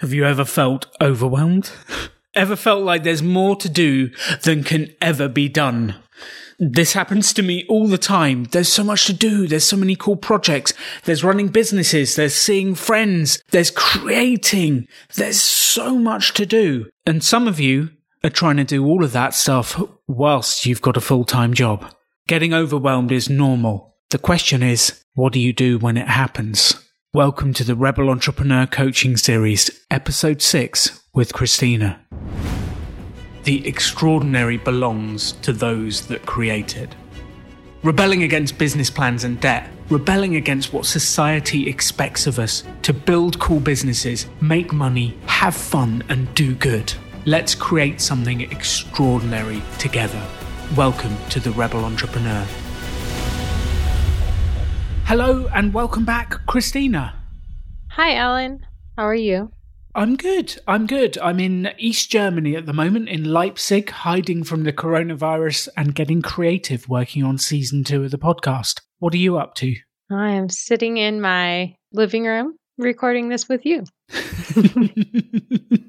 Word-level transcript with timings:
Have 0.00 0.12
you 0.12 0.24
ever 0.24 0.44
felt 0.44 0.86
overwhelmed? 1.00 1.70
ever 2.34 2.56
felt 2.56 2.82
like 2.82 3.04
there's 3.04 3.22
more 3.22 3.56
to 3.56 3.68
do 3.68 4.10
than 4.42 4.64
can 4.64 4.92
ever 5.00 5.28
be 5.28 5.48
done? 5.48 5.94
This 6.58 6.92
happens 6.92 7.32
to 7.32 7.42
me 7.42 7.64
all 7.68 7.86
the 7.86 7.98
time. 7.98 8.44
There's 8.44 8.68
so 8.68 8.84
much 8.84 9.06
to 9.06 9.12
do. 9.12 9.46
There's 9.46 9.64
so 9.64 9.76
many 9.76 9.96
cool 9.96 10.16
projects. 10.16 10.72
There's 11.04 11.24
running 11.24 11.48
businesses. 11.48 12.14
There's 12.14 12.34
seeing 12.34 12.74
friends. 12.74 13.42
There's 13.50 13.70
creating. 13.70 14.86
There's 15.14 15.40
so 15.40 15.96
much 15.96 16.34
to 16.34 16.46
do. 16.46 16.86
And 17.06 17.24
some 17.24 17.48
of 17.48 17.58
you 17.58 17.90
are 18.22 18.30
trying 18.30 18.56
to 18.58 18.64
do 18.64 18.84
all 18.84 19.04
of 19.04 19.12
that 19.12 19.34
stuff 19.34 19.80
whilst 20.06 20.64
you've 20.66 20.82
got 20.82 20.96
a 20.96 21.00
full 21.00 21.24
time 21.24 21.54
job. 21.54 21.92
Getting 22.26 22.54
overwhelmed 22.54 23.12
is 23.12 23.28
normal. 23.28 23.96
The 24.10 24.18
question 24.18 24.62
is, 24.62 25.04
what 25.14 25.32
do 25.32 25.40
you 25.40 25.52
do 25.52 25.78
when 25.78 25.96
it 25.96 26.08
happens? 26.08 26.83
Welcome 27.14 27.52
to 27.52 27.62
the 27.62 27.76
Rebel 27.76 28.10
Entrepreneur 28.10 28.66
Coaching 28.66 29.16
Series, 29.16 29.70
Episode 29.88 30.42
6 30.42 31.00
with 31.14 31.32
Christina. 31.32 32.00
The 33.44 33.64
extraordinary 33.68 34.56
belongs 34.56 35.30
to 35.42 35.52
those 35.52 36.08
that 36.08 36.26
create 36.26 36.76
it. 36.76 36.92
Rebelling 37.84 38.24
against 38.24 38.58
business 38.58 38.90
plans 38.90 39.22
and 39.22 39.38
debt, 39.38 39.70
rebelling 39.90 40.34
against 40.34 40.72
what 40.72 40.86
society 40.86 41.68
expects 41.68 42.26
of 42.26 42.40
us 42.40 42.64
to 42.82 42.92
build 42.92 43.38
cool 43.38 43.60
businesses, 43.60 44.26
make 44.40 44.72
money, 44.72 45.16
have 45.26 45.54
fun, 45.54 46.02
and 46.08 46.34
do 46.34 46.56
good. 46.56 46.92
Let's 47.26 47.54
create 47.54 48.00
something 48.00 48.40
extraordinary 48.40 49.62
together. 49.78 50.20
Welcome 50.76 51.16
to 51.30 51.38
the 51.38 51.52
Rebel 51.52 51.84
Entrepreneur. 51.84 52.44
Hello 55.06 55.46
and 55.54 55.74
welcome 55.74 56.06
back, 56.06 56.46
Christina. 56.46 57.14
Hi, 57.90 58.14
Alan. 58.14 58.64
How 58.96 59.06
are 59.06 59.14
you? 59.14 59.52
I'm 59.94 60.16
good. 60.16 60.58
I'm 60.66 60.86
good. 60.86 61.18
I'm 61.18 61.38
in 61.38 61.70
East 61.76 62.10
Germany 62.10 62.56
at 62.56 62.64
the 62.64 62.72
moment, 62.72 63.10
in 63.10 63.24
Leipzig, 63.24 63.90
hiding 63.90 64.44
from 64.44 64.64
the 64.64 64.72
coronavirus 64.72 65.68
and 65.76 65.94
getting 65.94 66.22
creative 66.22 66.88
working 66.88 67.22
on 67.22 67.36
season 67.36 67.84
two 67.84 68.02
of 68.02 68.12
the 68.12 68.18
podcast. 68.18 68.80
What 68.98 69.12
are 69.12 69.18
you 69.18 69.36
up 69.36 69.54
to? 69.56 69.76
I 70.10 70.30
am 70.30 70.48
sitting 70.48 70.96
in 70.96 71.20
my 71.20 71.76
living 71.92 72.24
room 72.24 72.56
recording 72.78 73.28
this 73.28 73.46
with 73.46 73.66
you. 73.66 73.84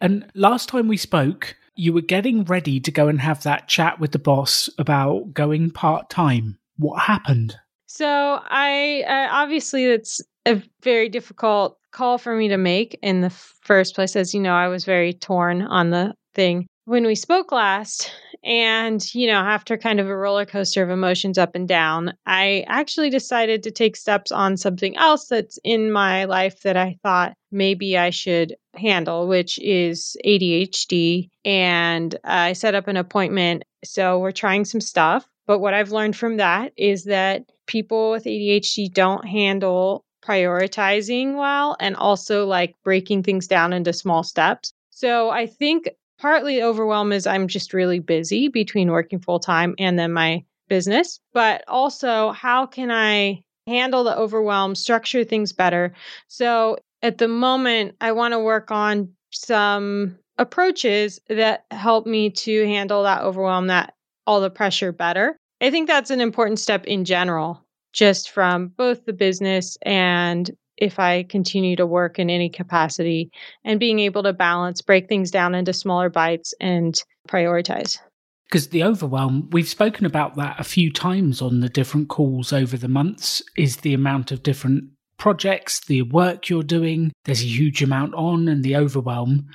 and 0.00 0.30
last 0.34 0.68
time 0.68 0.88
we 0.88 0.98
spoke, 0.98 1.56
you 1.74 1.94
were 1.94 2.02
getting 2.02 2.44
ready 2.44 2.80
to 2.80 2.90
go 2.90 3.08
and 3.08 3.20
have 3.22 3.42
that 3.44 3.66
chat 3.66 3.98
with 3.98 4.12
the 4.12 4.18
boss 4.18 4.68
about 4.76 5.32
going 5.32 5.70
part 5.70 6.10
time. 6.10 6.58
What 6.76 7.00
happened? 7.00 7.56
So 7.94 8.06
I 8.06 9.04
uh, 9.06 9.28
obviously 9.30 9.84
it's 9.84 10.22
a 10.46 10.62
very 10.82 11.10
difficult 11.10 11.76
call 11.90 12.16
for 12.16 12.34
me 12.34 12.48
to 12.48 12.56
make 12.56 12.98
in 13.02 13.20
the 13.20 13.28
first 13.28 13.94
place. 13.94 14.16
As 14.16 14.32
you 14.32 14.40
know, 14.40 14.54
I 14.54 14.68
was 14.68 14.86
very 14.86 15.12
torn 15.12 15.60
on 15.60 15.90
the 15.90 16.14
thing 16.34 16.66
when 16.86 17.04
we 17.04 17.14
spoke 17.14 17.52
last. 17.52 18.10
And, 18.42 19.14
you 19.14 19.26
know, 19.26 19.34
after 19.34 19.76
kind 19.76 20.00
of 20.00 20.08
a 20.08 20.16
roller 20.16 20.46
coaster 20.46 20.82
of 20.82 20.88
emotions 20.88 21.36
up 21.36 21.54
and 21.54 21.68
down, 21.68 22.14
I 22.24 22.64
actually 22.66 23.10
decided 23.10 23.62
to 23.62 23.70
take 23.70 23.94
steps 23.94 24.32
on 24.32 24.56
something 24.56 24.96
else 24.96 25.28
that's 25.28 25.58
in 25.62 25.92
my 25.92 26.24
life 26.24 26.62
that 26.62 26.78
I 26.78 26.96
thought 27.02 27.34
maybe 27.50 27.98
I 27.98 28.08
should 28.08 28.56
handle, 28.74 29.28
which 29.28 29.58
is 29.58 30.16
ADHD. 30.24 31.28
And 31.44 32.18
I 32.24 32.54
set 32.54 32.74
up 32.74 32.88
an 32.88 32.96
appointment. 32.96 33.64
So 33.84 34.18
we're 34.18 34.32
trying 34.32 34.64
some 34.64 34.80
stuff. 34.80 35.28
But 35.46 35.58
what 35.58 35.74
I've 35.74 35.92
learned 35.92 36.16
from 36.16 36.36
that 36.36 36.72
is 36.76 37.04
that 37.04 37.44
people 37.66 38.10
with 38.10 38.24
ADHD 38.24 38.92
don't 38.92 39.26
handle 39.26 40.04
prioritizing 40.24 41.36
well 41.36 41.76
and 41.80 41.96
also 41.96 42.46
like 42.46 42.74
breaking 42.84 43.22
things 43.22 43.46
down 43.46 43.72
into 43.72 43.92
small 43.92 44.22
steps. 44.22 44.72
So 44.90 45.30
I 45.30 45.46
think 45.46 45.88
partly 46.20 46.62
overwhelm 46.62 47.12
is 47.12 47.26
I'm 47.26 47.48
just 47.48 47.74
really 47.74 47.98
busy 47.98 48.48
between 48.48 48.90
working 48.90 49.18
full 49.18 49.40
time 49.40 49.74
and 49.78 49.98
then 49.98 50.12
my 50.12 50.44
business, 50.68 51.18
but 51.34 51.64
also 51.66 52.30
how 52.30 52.66
can 52.66 52.90
I 52.90 53.42
handle 53.66 54.04
the 54.04 54.16
overwhelm, 54.16 54.74
structure 54.74 55.24
things 55.24 55.52
better? 55.52 55.92
So 56.28 56.78
at 57.02 57.18
the 57.18 57.28
moment, 57.28 57.96
I 58.00 58.12
want 58.12 58.32
to 58.32 58.38
work 58.38 58.70
on 58.70 59.08
some 59.30 60.18
approaches 60.38 61.20
that 61.28 61.64
help 61.70 62.06
me 62.06 62.30
to 62.30 62.64
handle 62.66 63.02
that 63.02 63.22
overwhelm, 63.22 63.66
that 63.66 63.94
all 64.26 64.40
the 64.40 64.50
pressure 64.50 64.92
better. 64.92 65.36
I 65.60 65.70
think 65.70 65.88
that's 65.88 66.10
an 66.10 66.20
important 66.20 66.58
step 66.58 66.84
in 66.86 67.04
general 67.04 67.64
just 67.92 68.30
from 68.30 68.68
both 68.68 69.04
the 69.04 69.12
business 69.12 69.76
and 69.82 70.50
if 70.78 70.98
I 70.98 71.22
continue 71.24 71.76
to 71.76 71.86
work 71.86 72.18
in 72.18 72.30
any 72.30 72.48
capacity 72.48 73.30
and 73.64 73.78
being 73.78 74.00
able 74.00 74.22
to 74.24 74.32
balance, 74.32 74.82
break 74.82 75.08
things 75.08 75.30
down 75.30 75.54
into 75.54 75.72
smaller 75.72 76.08
bites 76.08 76.54
and 76.60 77.00
prioritize. 77.28 77.98
Because 78.44 78.68
the 78.68 78.82
overwhelm, 78.82 79.48
we've 79.52 79.68
spoken 79.68 80.04
about 80.04 80.36
that 80.36 80.58
a 80.58 80.64
few 80.64 80.92
times 80.92 81.40
on 81.40 81.60
the 81.60 81.68
different 81.68 82.08
calls 82.08 82.52
over 82.52 82.76
the 82.76 82.88
months, 82.88 83.42
is 83.56 83.78
the 83.78 83.94
amount 83.94 84.32
of 84.32 84.42
different 84.42 84.84
projects, 85.18 85.80
the 85.86 86.02
work 86.02 86.48
you're 86.48 86.62
doing. 86.62 87.12
There's 87.24 87.42
a 87.42 87.46
huge 87.46 87.82
amount 87.82 88.14
on 88.14 88.48
and 88.48 88.64
the 88.64 88.76
overwhelm. 88.76 89.46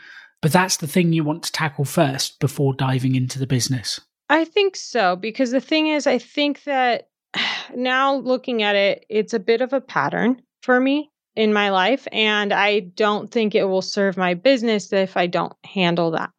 But 0.42 0.54
that's 0.54 0.78
the 0.78 0.88
thing 0.88 1.14
you 1.14 1.24
want 1.24 1.44
to 1.44 1.52
tackle 1.52 1.86
first 1.86 2.40
before 2.40 2.74
diving 2.74 3.16
into 3.16 3.38
the 3.38 3.48
business. 3.48 4.00
I 4.30 4.46
think 4.46 4.76
so, 4.76 5.16
because 5.16 5.52
the 5.52 5.62
thing 5.62 5.88
is, 5.88 6.08
I 6.08 6.18
think 6.18 6.64
that 6.64 7.10
now 7.76 8.16
looking 8.16 8.64
at 8.64 8.76
it, 8.76 9.06
it's 9.10 9.34
a 9.34 9.40
bit 9.40 9.62
of 9.62 9.74
a 9.74 9.82
pattern 9.82 10.42
for 10.62 10.80
me 10.80 11.12
in 11.36 11.54
my 11.54 11.70
life. 11.70 12.08
And 12.12 12.52
I 12.52 12.80
don't 12.80 13.32
think 13.32 13.56
it 13.56 13.66
will 13.66 13.82
serve 13.82 14.18
my 14.18 14.34
business 14.34 14.92
if 14.92 15.16
I 15.16 15.28
don't 15.28 15.54
handle 15.64 16.12
that. 16.12 16.32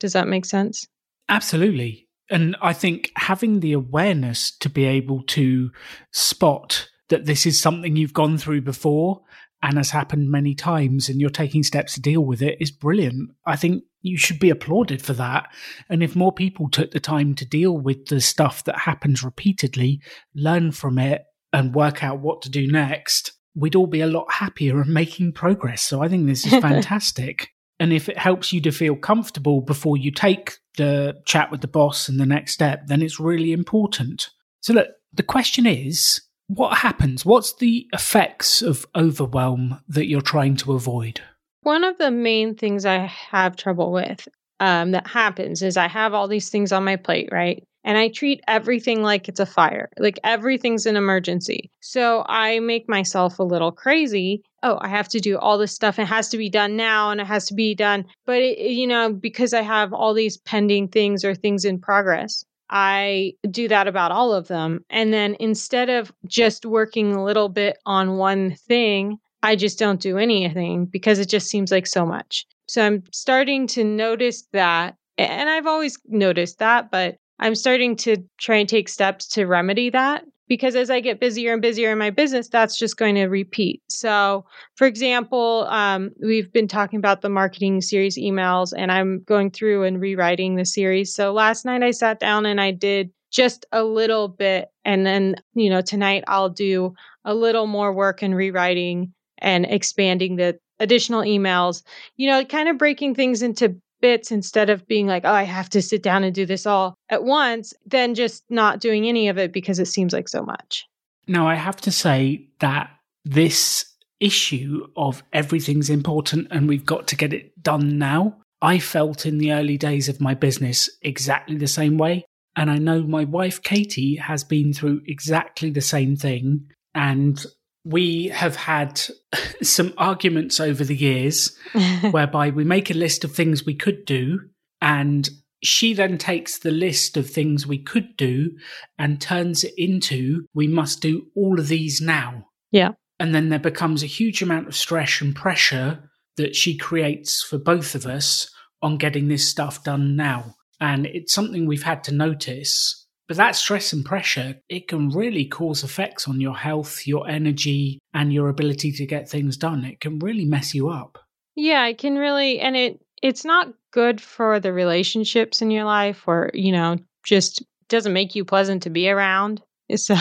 Does 0.00 0.12
that 0.14 0.28
make 0.28 0.44
sense? 0.44 0.86
Absolutely. 1.28 2.08
And 2.30 2.56
I 2.60 2.72
think 2.72 3.10
having 3.16 3.60
the 3.60 3.72
awareness 3.72 4.56
to 4.58 4.68
be 4.68 4.84
able 4.84 5.22
to 5.24 5.70
spot 6.12 6.88
that 7.08 7.26
this 7.26 7.46
is 7.46 7.60
something 7.60 7.96
you've 7.96 8.14
gone 8.14 8.38
through 8.38 8.62
before 8.62 9.22
and 9.62 9.76
has 9.76 9.90
happened 9.90 10.30
many 10.30 10.54
times 10.54 11.08
and 11.08 11.20
you're 11.20 11.30
taking 11.30 11.62
steps 11.62 11.94
to 11.94 12.00
deal 12.00 12.24
with 12.24 12.40
it 12.40 12.56
is 12.60 12.70
brilliant. 12.70 13.30
I 13.46 13.56
think 13.56 13.84
you 14.02 14.16
should 14.16 14.38
be 14.38 14.50
applauded 14.50 15.02
for 15.02 15.12
that. 15.14 15.48
And 15.88 16.02
if 16.02 16.16
more 16.16 16.32
people 16.32 16.68
took 16.68 16.90
the 16.90 17.00
time 17.00 17.34
to 17.36 17.44
deal 17.44 17.76
with 17.76 18.06
the 18.06 18.20
stuff 18.20 18.64
that 18.64 18.78
happens 18.78 19.22
repeatedly, 19.22 20.00
learn 20.34 20.72
from 20.72 20.98
it, 20.98 21.24
and 21.52 21.74
work 21.74 22.04
out 22.04 22.20
what 22.20 22.42
to 22.42 22.50
do 22.50 22.70
next, 22.70 23.32
we'd 23.54 23.74
all 23.74 23.86
be 23.86 24.00
a 24.00 24.06
lot 24.06 24.32
happier 24.32 24.80
and 24.80 24.92
making 24.94 25.32
progress. 25.32 25.82
So 25.82 26.02
I 26.02 26.08
think 26.08 26.26
this 26.26 26.46
is 26.46 26.52
fantastic. 26.60 27.48
and 27.78 27.92
if 27.92 28.08
it 28.08 28.18
helps 28.18 28.52
you 28.52 28.60
to 28.62 28.70
feel 28.70 28.96
comfortable 28.96 29.60
before 29.60 29.96
you 29.96 30.10
take 30.10 30.58
the 30.76 31.16
chat 31.24 31.50
with 31.50 31.60
the 31.60 31.68
boss 31.68 32.08
and 32.08 32.20
the 32.20 32.26
next 32.26 32.52
step, 32.52 32.86
then 32.86 33.02
it's 33.02 33.20
really 33.20 33.52
important. 33.52 34.30
So 34.60 34.72
look, 34.74 34.88
the 35.12 35.22
question 35.22 35.66
is, 35.66 36.20
what 36.46 36.78
happens? 36.78 37.24
What's 37.24 37.54
the 37.54 37.86
effects 37.92 38.60
of 38.62 38.86
overwhelm 38.96 39.80
that 39.88 40.06
you're 40.06 40.20
trying 40.20 40.56
to 40.56 40.72
avoid? 40.72 41.20
One 41.62 41.84
of 41.84 41.98
the 41.98 42.10
main 42.10 42.54
things 42.54 42.86
I 42.86 42.98
have 43.30 43.56
trouble 43.56 43.92
with 43.92 44.26
um, 44.60 44.92
that 44.92 45.06
happens 45.06 45.62
is 45.62 45.76
I 45.76 45.88
have 45.88 46.14
all 46.14 46.26
these 46.26 46.48
things 46.48 46.72
on 46.72 46.84
my 46.84 46.96
plate, 46.96 47.28
right? 47.30 47.62
And 47.84 47.96
I 47.96 48.08
treat 48.08 48.42
everything 48.46 49.02
like 49.02 49.28
it's 49.28 49.40
a 49.40 49.46
fire, 49.46 49.88
like 49.98 50.18
everything's 50.22 50.84
an 50.86 50.96
emergency. 50.96 51.70
So 51.80 52.24
I 52.28 52.60
make 52.60 52.88
myself 52.88 53.38
a 53.38 53.42
little 53.42 53.72
crazy. 53.72 54.42
Oh, 54.62 54.78
I 54.82 54.88
have 54.88 55.08
to 55.08 55.20
do 55.20 55.38
all 55.38 55.56
this 55.56 55.72
stuff. 55.72 55.98
It 55.98 56.06
has 56.06 56.28
to 56.30 56.38
be 56.38 56.50
done 56.50 56.76
now 56.76 57.10
and 57.10 57.20
it 57.20 57.26
has 57.26 57.46
to 57.46 57.54
be 57.54 57.74
done. 57.74 58.04
But, 58.26 58.38
it, 58.42 58.58
you 58.58 58.86
know, 58.86 59.12
because 59.12 59.54
I 59.54 59.62
have 59.62 59.94
all 59.94 60.12
these 60.12 60.36
pending 60.36 60.88
things 60.88 61.24
or 61.24 61.34
things 61.34 61.64
in 61.64 61.78
progress, 61.78 62.44
I 62.68 63.32
do 63.50 63.66
that 63.68 63.88
about 63.88 64.12
all 64.12 64.32
of 64.34 64.48
them. 64.48 64.84
And 64.90 65.12
then 65.12 65.36
instead 65.40 65.88
of 65.88 66.12
just 66.26 66.66
working 66.66 67.14
a 67.14 67.24
little 67.24 67.48
bit 67.48 67.78
on 67.86 68.18
one 68.18 68.54
thing, 68.68 69.18
I 69.42 69.56
just 69.56 69.78
don't 69.78 70.00
do 70.00 70.18
anything 70.18 70.86
because 70.86 71.18
it 71.18 71.28
just 71.28 71.48
seems 71.48 71.70
like 71.70 71.86
so 71.86 72.04
much. 72.04 72.46
So 72.68 72.84
I'm 72.84 73.02
starting 73.12 73.66
to 73.68 73.84
notice 73.84 74.46
that. 74.52 74.96
And 75.18 75.50
I've 75.50 75.66
always 75.66 75.98
noticed 76.06 76.58
that, 76.58 76.90
but 76.90 77.16
I'm 77.38 77.54
starting 77.54 77.96
to 77.96 78.18
try 78.38 78.56
and 78.56 78.68
take 78.68 78.88
steps 78.88 79.26
to 79.28 79.46
remedy 79.46 79.90
that 79.90 80.24
because 80.50 80.74
as 80.74 80.90
I 80.90 81.00
get 81.00 81.20
busier 81.20 81.52
and 81.52 81.62
busier 81.62 81.92
in 81.92 81.98
my 81.98 82.10
business, 82.10 82.48
that's 82.48 82.76
just 82.76 82.96
going 82.96 83.14
to 83.14 83.26
repeat. 83.26 83.80
So, 83.88 84.44
for 84.74 84.86
example, 84.86 85.66
um, 85.70 86.10
we've 86.20 86.52
been 86.52 86.66
talking 86.66 86.98
about 86.98 87.22
the 87.22 87.28
marketing 87.28 87.80
series 87.80 88.18
emails, 88.18 88.72
and 88.76 88.90
I'm 88.90 89.22
going 89.22 89.52
through 89.52 89.84
and 89.84 90.00
rewriting 90.00 90.56
the 90.56 90.64
series. 90.64 91.14
So, 91.14 91.32
last 91.32 91.64
night 91.64 91.84
I 91.84 91.92
sat 91.92 92.18
down 92.18 92.46
and 92.46 92.60
I 92.60 92.72
did 92.72 93.10
just 93.30 93.64
a 93.70 93.84
little 93.84 94.26
bit. 94.26 94.70
And 94.84 95.06
then, 95.06 95.36
you 95.54 95.70
know, 95.70 95.82
tonight 95.82 96.24
I'll 96.26 96.50
do 96.50 96.94
a 97.24 97.32
little 97.32 97.68
more 97.68 97.92
work 97.92 98.20
in 98.22 98.34
rewriting 98.34 99.14
and 99.40 99.66
expanding 99.66 100.36
the 100.36 100.58
additional 100.78 101.22
emails, 101.22 101.82
you 102.16 102.28
know, 102.28 102.44
kind 102.44 102.68
of 102.68 102.78
breaking 102.78 103.14
things 103.14 103.42
into 103.42 103.76
bits 104.00 104.32
instead 104.32 104.70
of 104.70 104.86
being 104.86 105.06
like, 105.06 105.24
oh, 105.24 105.32
I 105.32 105.42
have 105.42 105.68
to 105.70 105.82
sit 105.82 106.02
down 106.02 106.24
and 106.24 106.34
do 106.34 106.46
this 106.46 106.66
all 106.66 106.94
at 107.10 107.24
once, 107.24 107.74
then 107.86 108.14
just 108.14 108.44
not 108.48 108.80
doing 108.80 109.06
any 109.06 109.28
of 109.28 109.38
it 109.38 109.52
because 109.52 109.78
it 109.78 109.86
seems 109.86 110.12
like 110.12 110.28
so 110.28 110.42
much. 110.42 110.86
Now, 111.26 111.46
I 111.46 111.54
have 111.54 111.76
to 111.82 111.92
say 111.92 112.48
that 112.60 112.90
this 113.24 113.84
issue 114.20 114.86
of 114.96 115.22
everything's 115.32 115.90
important 115.90 116.48
and 116.50 116.68
we've 116.68 116.84
got 116.84 117.06
to 117.08 117.16
get 117.16 117.32
it 117.32 117.62
done 117.62 117.98
now. 117.98 118.36
I 118.62 118.78
felt 118.78 119.24
in 119.24 119.38
the 119.38 119.52
early 119.52 119.78
days 119.78 120.08
of 120.08 120.20
my 120.20 120.34
business 120.34 120.90
exactly 121.02 121.56
the 121.56 121.66
same 121.66 121.96
way. 121.96 122.24
And 122.56 122.70
I 122.70 122.76
know 122.76 123.02
my 123.02 123.24
wife, 123.24 123.62
Katie, 123.62 124.16
has 124.16 124.44
been 124.44 124.72
through 124.72 125.02
exactly 125.06 125.70
the 125.70 125.80
same 125.80 126.16
thing. 126.16 126.70
And 126.94 127.44
we 127.90 128.28
have 128.28 128.56
had 128.56 129.00
some 129.62 129.92
arguments 129.98 130.60
over 130.60 130.84
the 130.84 130.96
years 130.96 131.56
whereby 132.10 132.50
we 132.50 132.64
make 132.64 132.90
a 132.90 132.94
list 132.94 133.24
of 133.24 133.34
things 133.34 133.66
we 133.66 133.74
could 133.74 134.04
do. 134.04 134.40
And 134.80 135.28
she 135.62 135.92
then 135.92 136.16
takes 136.16 136.58
the 136.58 136.70
list 136.70 137.16
of 137.16 137.28
things 137.28 137.66
we 137.66 137.78
could 137.78 138.16
do 138.16 138.52
and 138.98 139.20
turns 139.20 139.64
it 139.64 139.74
into 139.76 140.46
we 140.54 140.66
must 140.66 141.02
do 141.02 141.26
all 141.36 141.58
of 141.58 141.68
these 141.68 142.00
now. 142.00 142.46
Yeah. 142.70 142.92
And 143.18 143.34
then 143.34 143.50
there 143.50 143.58
becomes 143.58 144.02
a 144.02 144.06
huge 144.06 144.40
amount 144.40 144.68
of 144.68 144.76
stress 144.76 145.20
and 145.20 145.36
pressure 145.36 146.10
that 146.36 146.56
she 146.56 146.76
creates 146.76 147.42
for 147.42 147.58
both 147.58 147.94
of 147.94 148.06
us 148.06 148.50
on 148.80 148.96
getting 148.96 149.28
this 149.28 149.46
stuff 149.46 149.84
done 149.84 150.16
now. 150.16 150.54
And 150.80 151.04
it's 151.04 151.34
something 151.34 151.66
we've 151.66 151.82
had 151.82 152.02
to 152.04 152.14
notice. 152.14 152.99
But 153.30 153.36
that 153.36 153.54
stress 153.54 153.92
and 153.92 154.04
pressure, 154.04 154.56
it 154.68 154.88
can 154.88 155.08
really 155.10 155.44
cause 155.44 155.84
effects 155.84 156.26
on 156.26 156.40
your 156.40 156.56
health, 156.56 157.06
your 157.06 157.28
energy, 157.28 158.00
and 158.12 158.32
your 158.32 158.48
ability 158.48 158.90
to 158.90 159.06
get 159.06 159.28
things 159.28 159.56
done. 159.56 159.84
It 159.84 160.00
can 160.00 160.18
really 160.18 160.44
mess 160.44 160.74
you 160.74 160.88
up. 160.88 161.16
Yeah, 161.54 161.86
it 161.86 161.98
can 161.98 162.18
really 162.18 162.58
and 162.58 162.74
it 162.76 163.00
it's 163.22 163.44
not 163.44 163.72
good 163.92 164.20
for 164.20 164.58
the 164.58 164.72
relationships 164.72 165.62
in 165.62 165.70
your 165.70 165.84
life 165.84 166.24
or, 166.26 166.50
you 166.54 166.72
know, 166.72 166.96
just 167.24 167.62
doesn't 167.88 168.12
make 168.12 168.34
you 168.34 168.44
pleasant 168.44 168.82
to 168.82 168.90
be 168.90 169.08
around. 169.08 169.62
So 169.96 170.16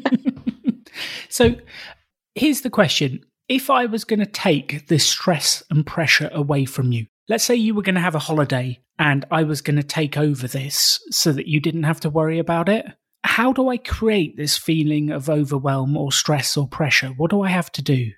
So 1.28 1.54
here's 2.34 2.62
the 2.62 2.70
question. 2.70 3.24
If 3.48 3.70
I 3.70 3.86
was 3.86 4.02
going 4.02 4.18
to 4.18 4.26
take 4.26 4.88
this 4.88 5.06
stress 5.06 5.62
and 5.70 5.86
pressure 5.86 6.28
away 6.32 6.64
from 6.64 6.90
you, 6.90 7.06
let's 7.28 7.44
say 7.44 7.54
you 7.54 7.72
were 7.72 7.82
going 7.82 7.94
to 7.94 8.00
have 8.00 8.16
a 8.16 8.26
holiday 8.30 8.80
and 8.98 9.24
I 9.30 9.42
was 9.42 9.60
going 9.60 9.76
to 9.76 9.82
take 9.82 10.16
over 10.16 10.46
this 10.46 11.00
so 11.10 11.32
that 11.32 11.48
you 11.48 11.60
didn't 11.60 11.82
have 11.84 12.00
to 12.00 12.10
worry 12.10 12.38
about 12.38 12.68
it. 12.68 12.86
How 13.24 13.52
do 13.52 13.68
I 13.68 13.78
create 13.78 14.36
this 14.36 14.56
feeling 14.56 15.10
of 15.10 15.30
overwhelm 15.30 15.96
or 15.96 16.12
stress 16.12 16.56
or 16.56 16.68
pressure? 16.68 17.08
What 17.08 17.30
do 17.30 17.42
I 17.42 17.48
have 17.48 17.70
to 17.72 17.82
do? 17.82 18.10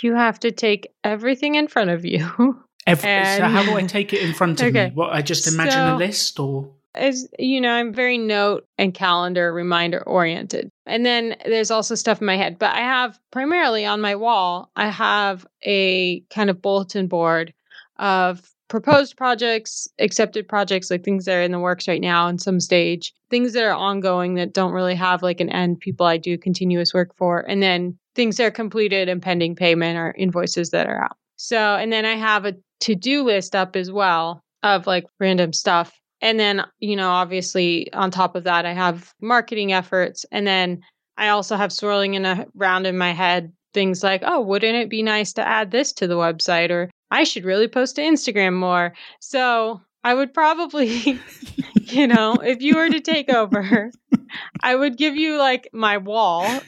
you 0.00 0.14
have 0.14 0.38
to 0.38 0.52
take 0.52 0.86
everything 1.02 1.56
in 1.56 1.66
front 1.66 1.90
of 1.90 2.04
you. 2.04 2.20
Every, 2.86 3.10
And- 3.10 3.42
so 3.42 3.48
how 3.48 3.64
do 3.64 3.74
I 3.76 3.82
take 3.82 4.12
it 4.12 4.22
in 4.22 4.32
front 4.32 4.60
of 4.60 4.68
Okay. 4.68 4.86
me? 4.86 4.92
What 4.94 5.12
I 5.12 5.22
just 5.22 5.48
imagine 5.48 5.88
a 5.88 5.96
list 5.96 6.38
or 6.38 6.72
As 6.94 7.28
you 7.36 7.60
know, 7.60 7.72
I'm 7.72 7.92
very 7.92 8.16
note 8.16 8.64
and 8.78 8.94
calendar 8.94 9.52
reminder 9.52 10.00
oriented. 10.06 10.70
And 10.86 11.04
then 11.04 11.34
there's 11.44 11.72
also 11.72 11.96
stuff 11.96 12.20
in 12.20 12.26
my 12.28 12.36
head, 12.36 12.60
but 12.60 12.72
I 12.76 12.78
have 12.78 13.18
primarily 13.32 13.84
on 13.86 14.00
my 14.00 14.14
wall, 14.14 14.70
I 14.76 14.88
have 14.88 15.44
a 15.66 16.20
kind 16.32 16.48
of 16.48 16.62
bulletin 16.62 17.08
board 17.08 17.52
of 17.98 18.40
proposed 18.68 19.16
projects, 19.16 19.88
accepted 19.98 20.46
projects, 20.46 20.90
like 20.90 21.02
things 21.02 21.24
that 21.24 21.34
are 21.34 21.42
in 21.42 21.52
the 21.52 21.58
works 21.58 21.88
right 21.88 22.00
now 22.00 22.28
in 22.28 22.38
some 22.38 22.60
stage, 22.60 23.12
things 23.30 23.52
that 23.54 23.64
are 23.64 23.74
ongoing 23.74 24.34
that 24.34 24.52
don't 24.52 24.72
really 24.72 24.94
have 24.94 25.22
like 25.22 25.40
an 25.40 25.50
end, 25.50 25.80
people 25.80 26.06
I 26.06 26.18
do 26.18 26.38
continuous 26.38 26.94
work 26.94 27.14
for, 27.16 27.40
and 27.48 27.62
then 27.62 27.98
things 28.14 28.36
that 28.36 28.44
are 28.44 28.50
completed 28.50 29.08
and 29.08 29.22
pending 29.22 29.56
payment 29.56 29.98
or 29.98 30.14
invoices 30.18 30.70
that 30.70 30.86
are 30.86 31.02
out. 31.02 31.16
So, 31.36 31.76
and 31.76 31.92
then 31.92 32.04
I 32.04 32.14
have 32.14 32.44
a 32.44 32.54
to 32.80 32.94
do 32.94 33.24
list 33.24 33.54
up 33.54 33.76
as 33.76 33.90
well 33.90 34.42
of 34.62 34.86
like 34.86 35.04
random 35.18 35.52
stuff. 35.52 35.92
And 36.20 36.38
then, 36.38 36.64
you 36.80 36.96
know, 36.96 37.10
obviously 37.10 37.92
on 37.92 38.10
top 38.10 38.34
of 38.34 38.44
that, 38.44 38.66
I 38.66 38.72
have 38.72 39.12
marketing 39.20 39.72
efforts. 39.72 40.24
And 40.32 40.46
then 40.46 40.80
I 41.16 41.28
also 41.28 41.56
have 41.56 41.72
swirling 41.72 42.14
in 42.14 42.46
around 42.56 42.86
in 42.86 42.98
my 42.98 43.12
head 43.12 43.52
things 43.74 44.02
like, 44.02 44.22
oh, 44.24 44.40
wouldn't 44.40 44.76
it 44.76 44.90
be 44.90 45.02
nice 45.02 45.32
to 45.34 45.46
add 45.46 45.70
this 45.70 45.92
to 45.94 46.06
the 46.06 46.16
website? 46.16 46.70
Or 46.70 46.90
I 47.10 47.24
should 47.24 47.44
really 47.44 47.68
post 47.68 47.96
to 47.96 48.02
Instagram 48.02 48.54
more. 48.54 48.94
So 49.20 49.80
I 50.04 50.14
would 50.14 50.32
probably, 50.32 51.20
you 51.74 52.06
know, 52.06 52.34
if 52.34 52.62
you 52.62 52.76
were 52.76 52.88
to 52.88 53.00
take 53.00 53.28
over, 53.28 53.90
I 54.60 54.74
would 54.74 54.96
give 54.96 55.16
you 55.16 55.38
like 55.38 55.68
my 55.72 55.98
wall. 55.98 56.44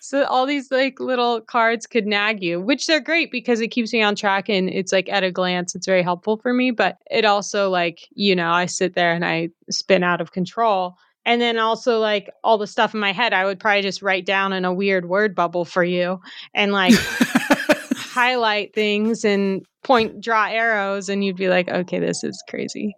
so 0.00 0.24
all 0.24 0.46
these 0.46 0.70
like 0.70 1.00
little 1.00 1.40
cards 1.40 1.86
could 1.86 2.06
nag 2.06 2.42
you, 2.42 2.60
which 2.60 2.86
they're 2.86 3.00
great 3.00 3.30
because 3.30 3.60
it 3.60 3.68
keeps 3.68 3.92
me 3.92 4.02
on 4.02 4.14
track 4.14 4.48
and 4.48 4.68
it's 4.68 4.92
like 4.92 5.08
at 5.08 5.24
a 5.24 5.30
glance, 5.30 5.74
it's 5.74 5.86
very 5.86 6.02
helpful 6.02 6.38
for 6.38 6.52
me. 6.52 6.70
But 6.70 6.98
it 7.10 7.24
also 7.24 7.70
like, 7.70 8.08
you 8.14 8.34
know, 8.34 8.50
I 8.50 8.66
sit 8.66 8.94
there 8.94 9.12
and 9.12 9.24
I 9.24 9.50
spin 9.70 10.02
out 10.02 10.20
of 10.20 10.32
control. 10.32 10.96
And 11.26 11.42
then 11.42 11.58
also 11.58 11.98
like 11.98 12.30
all 12.44 12.56
the 12.56 12.68
stuff 12.68 12.94
in 12.94 13.00
my 13.00 13.12
head, 13.12 13.34
I 13.34 13.44
would 13.44 13.58
probably 13.58 13.82
just 13.82 14.00
write 14.00 14.24
down 14.24 14.52
in 14.52 14.64
a 14.64 14.72
weird 14.72 15.08
word 15.08 15.34
bubble 15.34 15.64
for 15.64 15.82
you 15.82 16.20
and 16.54 16.72
like 16.72 16.94
highlight 17.96 18.72
things 18.72 19.24
and 19.24 19.66
point 19.82 20.20
draw 20.20 20.46
arrows 20.46 21.08
and 21.08 21.24
you'd 21.24 21.36
be 21.36 21.48
like, 21.48 21.68
okay, 21.68 21.98
this 21.98 22.22
is 22.22 22.42
crazy. 22.48 22.96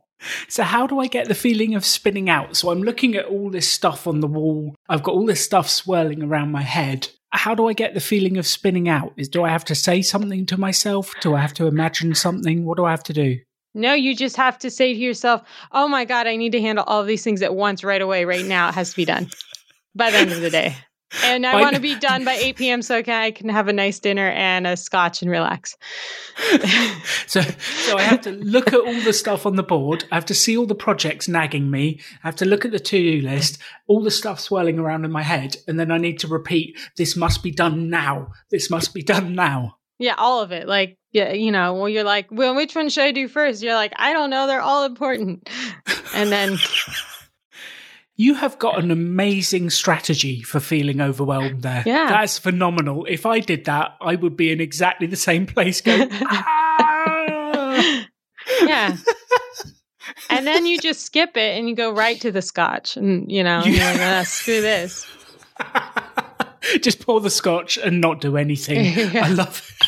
So 0.48 0.62
how 0.62 0.86
do 0.86 1.00
I 1.00 1.06
get 1.06 1.28
the 1.28 1.34
feeling 1.34 1.75
of 1.75 1.86
spinning 1.86 2.28
out? 2.28 2.54
So 2.54 2.70
I'm 2.70 2.82
looking 2.82 3.14
at 3.14 3.25
all 3.25 3.50
this 3.50 3.69
stuff 3.69 4.06
on 4.06 4.20
the 4.20 4.26
wall. 4.26 4.74
I've 4.90 5.02
got 5.02 5.14
all 5.14 5.26
this 5.26 5.42
stuff 5.42 5.70
swirling 5.70 6.22
around 6.22 6.52
my 6.52 6.62
head. 6.62 7.08
How 7.31 7.54
do 7.54 7.66
I 7.66 7.72
get 7.72 7.94
the 7.94 8.00
feeling 8.00 8.36
of 8.36 8.46
spinning 8.46 8.88
out? 8.88 9.12
Is 9.16 9.28
do 9.28 9.44
I 9.44 9.50
have 9.50 9.64
to 9.66 9.74
say 9.74 10.02
something 10.02 10.44
to 10.46 10.58
myself? 10.58 11.14
Do 11.20 11.34
I 11.34 11.40
have 11.40 11.54
to 11.54 11.66
imagine 11.66 12.14
something? 12.14 12.64
What 12.64 12.76
do 12.76 12.84
I 12.84 12.90
have 12.90 13.04
to 13.04 13.12
do? 13.12 13.38
No, 13.78 13.94
you 13.94 14.14
just 14.14 14.36
have 14.36 14.58
to 14.58 14.70
say 14.70 14.92
to 14.92 14.98
yourself, 14.98 15.42
oh 15.72 15.88
my 15.88 16.04
God, 16.04 16.26
I 16.26 16.36
need 16.36 16.52
to 16.52 16.60
handle 16.60 16.84
all 16.86 17.04
these 17.04 17.22
things 17.25 17.40
at 17.42 17.54
once 17.54 17.84
right 17.84 18.02
away, 18.02 18.25
right 18.25 18.44
now. 18.44 18.69
It 18.69 18.75
has 18.75 18.90
to 18.90 18.96
be 18.96 19.04
done 19.04 19.30
by 19.94 20.10
the 20.10 20.19
end 20.19 20.32
of 20.32 20.40
the 20.40 20.50
day. 20.50 20.76
And 21.25 21.46
I 21.46 21.52
By- 21.52 21.60
want 21.62 21.75
to 21.75 21.80
be 21.80 21.94
done 21.98 22.25
by 22.25 22.34
8 22.34 22.56
p.m. 22.56 22.82
so 22.82 23.02
can- 23.02 23.22
I 23.22 23.30
can 23.30 23.48
have 23.48 23.66
a 23.66 23.72
nice 23.72 23.98
dinner 23.98 24.28
and 24.28 24.66
a 24.66 24.76
scotch 24.76 25.22
and 25.22 25.30
relax. 25.30 25.76
So, 27.26 27.42
so 27.42 27.98
I 27.98 28.02
have 28.02 28.22
to 28.22 28.30
look 28.30 28.69
at 28.69 28.80
all 28.80 29.00
the 29.02 29.12
stuff 29.12 29.44
on 29.44 29.56
the 29.56 29.62
board. 29.62 30.04
I 30.10 30.14
have 30.14 30.24
to 30.26 30.34
see 30.34 30.56
all 30.56 30.64
the 30.64 30.74
projects 30.74 31.28
nagging 31.28 31.70
me. 31.70 32.00
I 32.24 32.28
have 32.28 32.36
to 32.36 32.46
look 32.46 32.64
at 32.64 32.70
the 32.70 32.78
to-do 32.78 33.20
list, 33.26 33.58
all 33.86 34.02
the 34.02 34.10
stuff 34.10 34.40
swirling 34.40 34.78
around 34.78 35.04
in 35.04 35.10
my 35.10 35.22
head, 35.22 35.56
and 35.66 35.78
then 35.78 35.90
I 35.90 35.98
need 35.98 36.19
to 36.20 36.28
repeat, 36.28 36.78
this 36.96 37.16
must 37.16 37.42
be 37.42 37.50
done 37.50 37.90
now. 37.90 38.28
This 38.50 38.70
must 38.70 38.94
be 38.94 39.02
done 39.02 39.34
now. 39.34 39.77
Yeah, 39.98 40.14
all 40.16 40.40
of 40.40 40.52
it. 40.52 40.66
Like, 40.68 40.98
yeah, 41.12 41.32
you 41.32 41.52
know, 41.52 41.74
well, 41.74 41.88
you're 41.88 42.04
like, 42.04 42.26
well, 42.30 42.54
which 42.54 42.74
one 42.74 42.88
should 42.88 43.04
I 43.04 43.12
do 43.12 43.28
first? 43.28 43.62
You're 43.62 43.74
like, 43.74 43.92
I 43.96 44.12
don't 44.12 44.30
know. 44.30 44.46
They're 44.46 44.60
all 44.60 44.84
important. 44.84 45.48
And 46.14 46.32
then, 46.32 46.56
You 48.20 48.34
have 48.34 48.58
got 48.58 48.82
an 48.82 48.90
amazing 48.90 49.70
strategy 49.70 50.42
for 50.42 50.58
feeling 50.58 51.00
overwhelmed 51.00 51.62
there. 51.62 51.84
Yeah. 51.86 52.08
That's 52.08 52.36
phenomenal. 52.36 53.04
If 53.08 53.24
I 53.24 53.38
did 53.38 53.66
that, 53.66 53.96
I 54.00 54.16
would 54.16 54.36
be 54.36 54.50
in 54.50 54.60
exactly 54.60 55.06
the 55.06 55.14
same 55.14 55.46
place 55.46 55.80
going, 55.80 56.08
"Ah." 56.12 58.05
yeah. 58.64 58.96
And 60.31 60.44
then 60.48 60.67
you 60.67 60.81
just 60.81 61.02
skip 61.02 61.36
it 61.36 61.56
and 61.56 61.69
you 61.69 61.76
go 61.76 61.93
right 61.93 62.20
to 62.22 62.32
the 62.32 62.43
scotch. 62.43 62.96
And, 62.96 63.31
you 63.31 63.44
know, 63.44 63.62
you're 63.64 63.84
like, 63.84 64.00
ah, 64.00 64.24
screw 64.26 64.62
this. 64.62 65.06
Just 66.81 67.05
pour 67.05 67.20
the 67.20 67.31
scotch 67.31 67.77
and 67.79 68.01
not 68.01 68.20
do 68.20 68.37
anything. 68.37 68.84
Yeah. 69.13 69.27
I 69.27 69.29
love 69.31 69.63
it. 69.81 69.87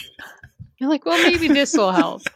You're 0.78 0.88
like, 0.88 1.04
well, 1.04 1.22
maybe 1.22 1.48
this 1.48 1.76
will 1.76 1.92
help. 1.92 2.22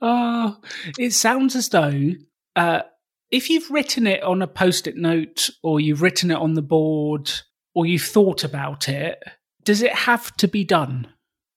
Oh, 0.00 0.56
it 0.96 1.12
sounds 1.12 1.56
as 1.56 1.70
though 1.70 2.12
uh, 2.54 2.82
if 3.30 3.50
you've 3.50 3.70
written 3.70 4.06
it 4.06 4.22
on 4.22 4.42
a 4.42 4.46
post 4.46 4.86
it 4.86 4.96
note 4.96 5.50
or 5.62 5.80
you've 5.80 6.02
written 6.02 6.30
it 6.30 6.36
on 6.36 6.54
the 6.54 6.62
board 6.62 7.30
or 7.74 7.84
you've 7.84 8.02
thought 8.02 8.44
about 8.44 8.88
it, 8.88 9.22
does 9.64 9.82
it 9.82 9.92
have 9.92 10.34
to 10.36 10.48
be 10.48 10.64
done? 10.64 11.08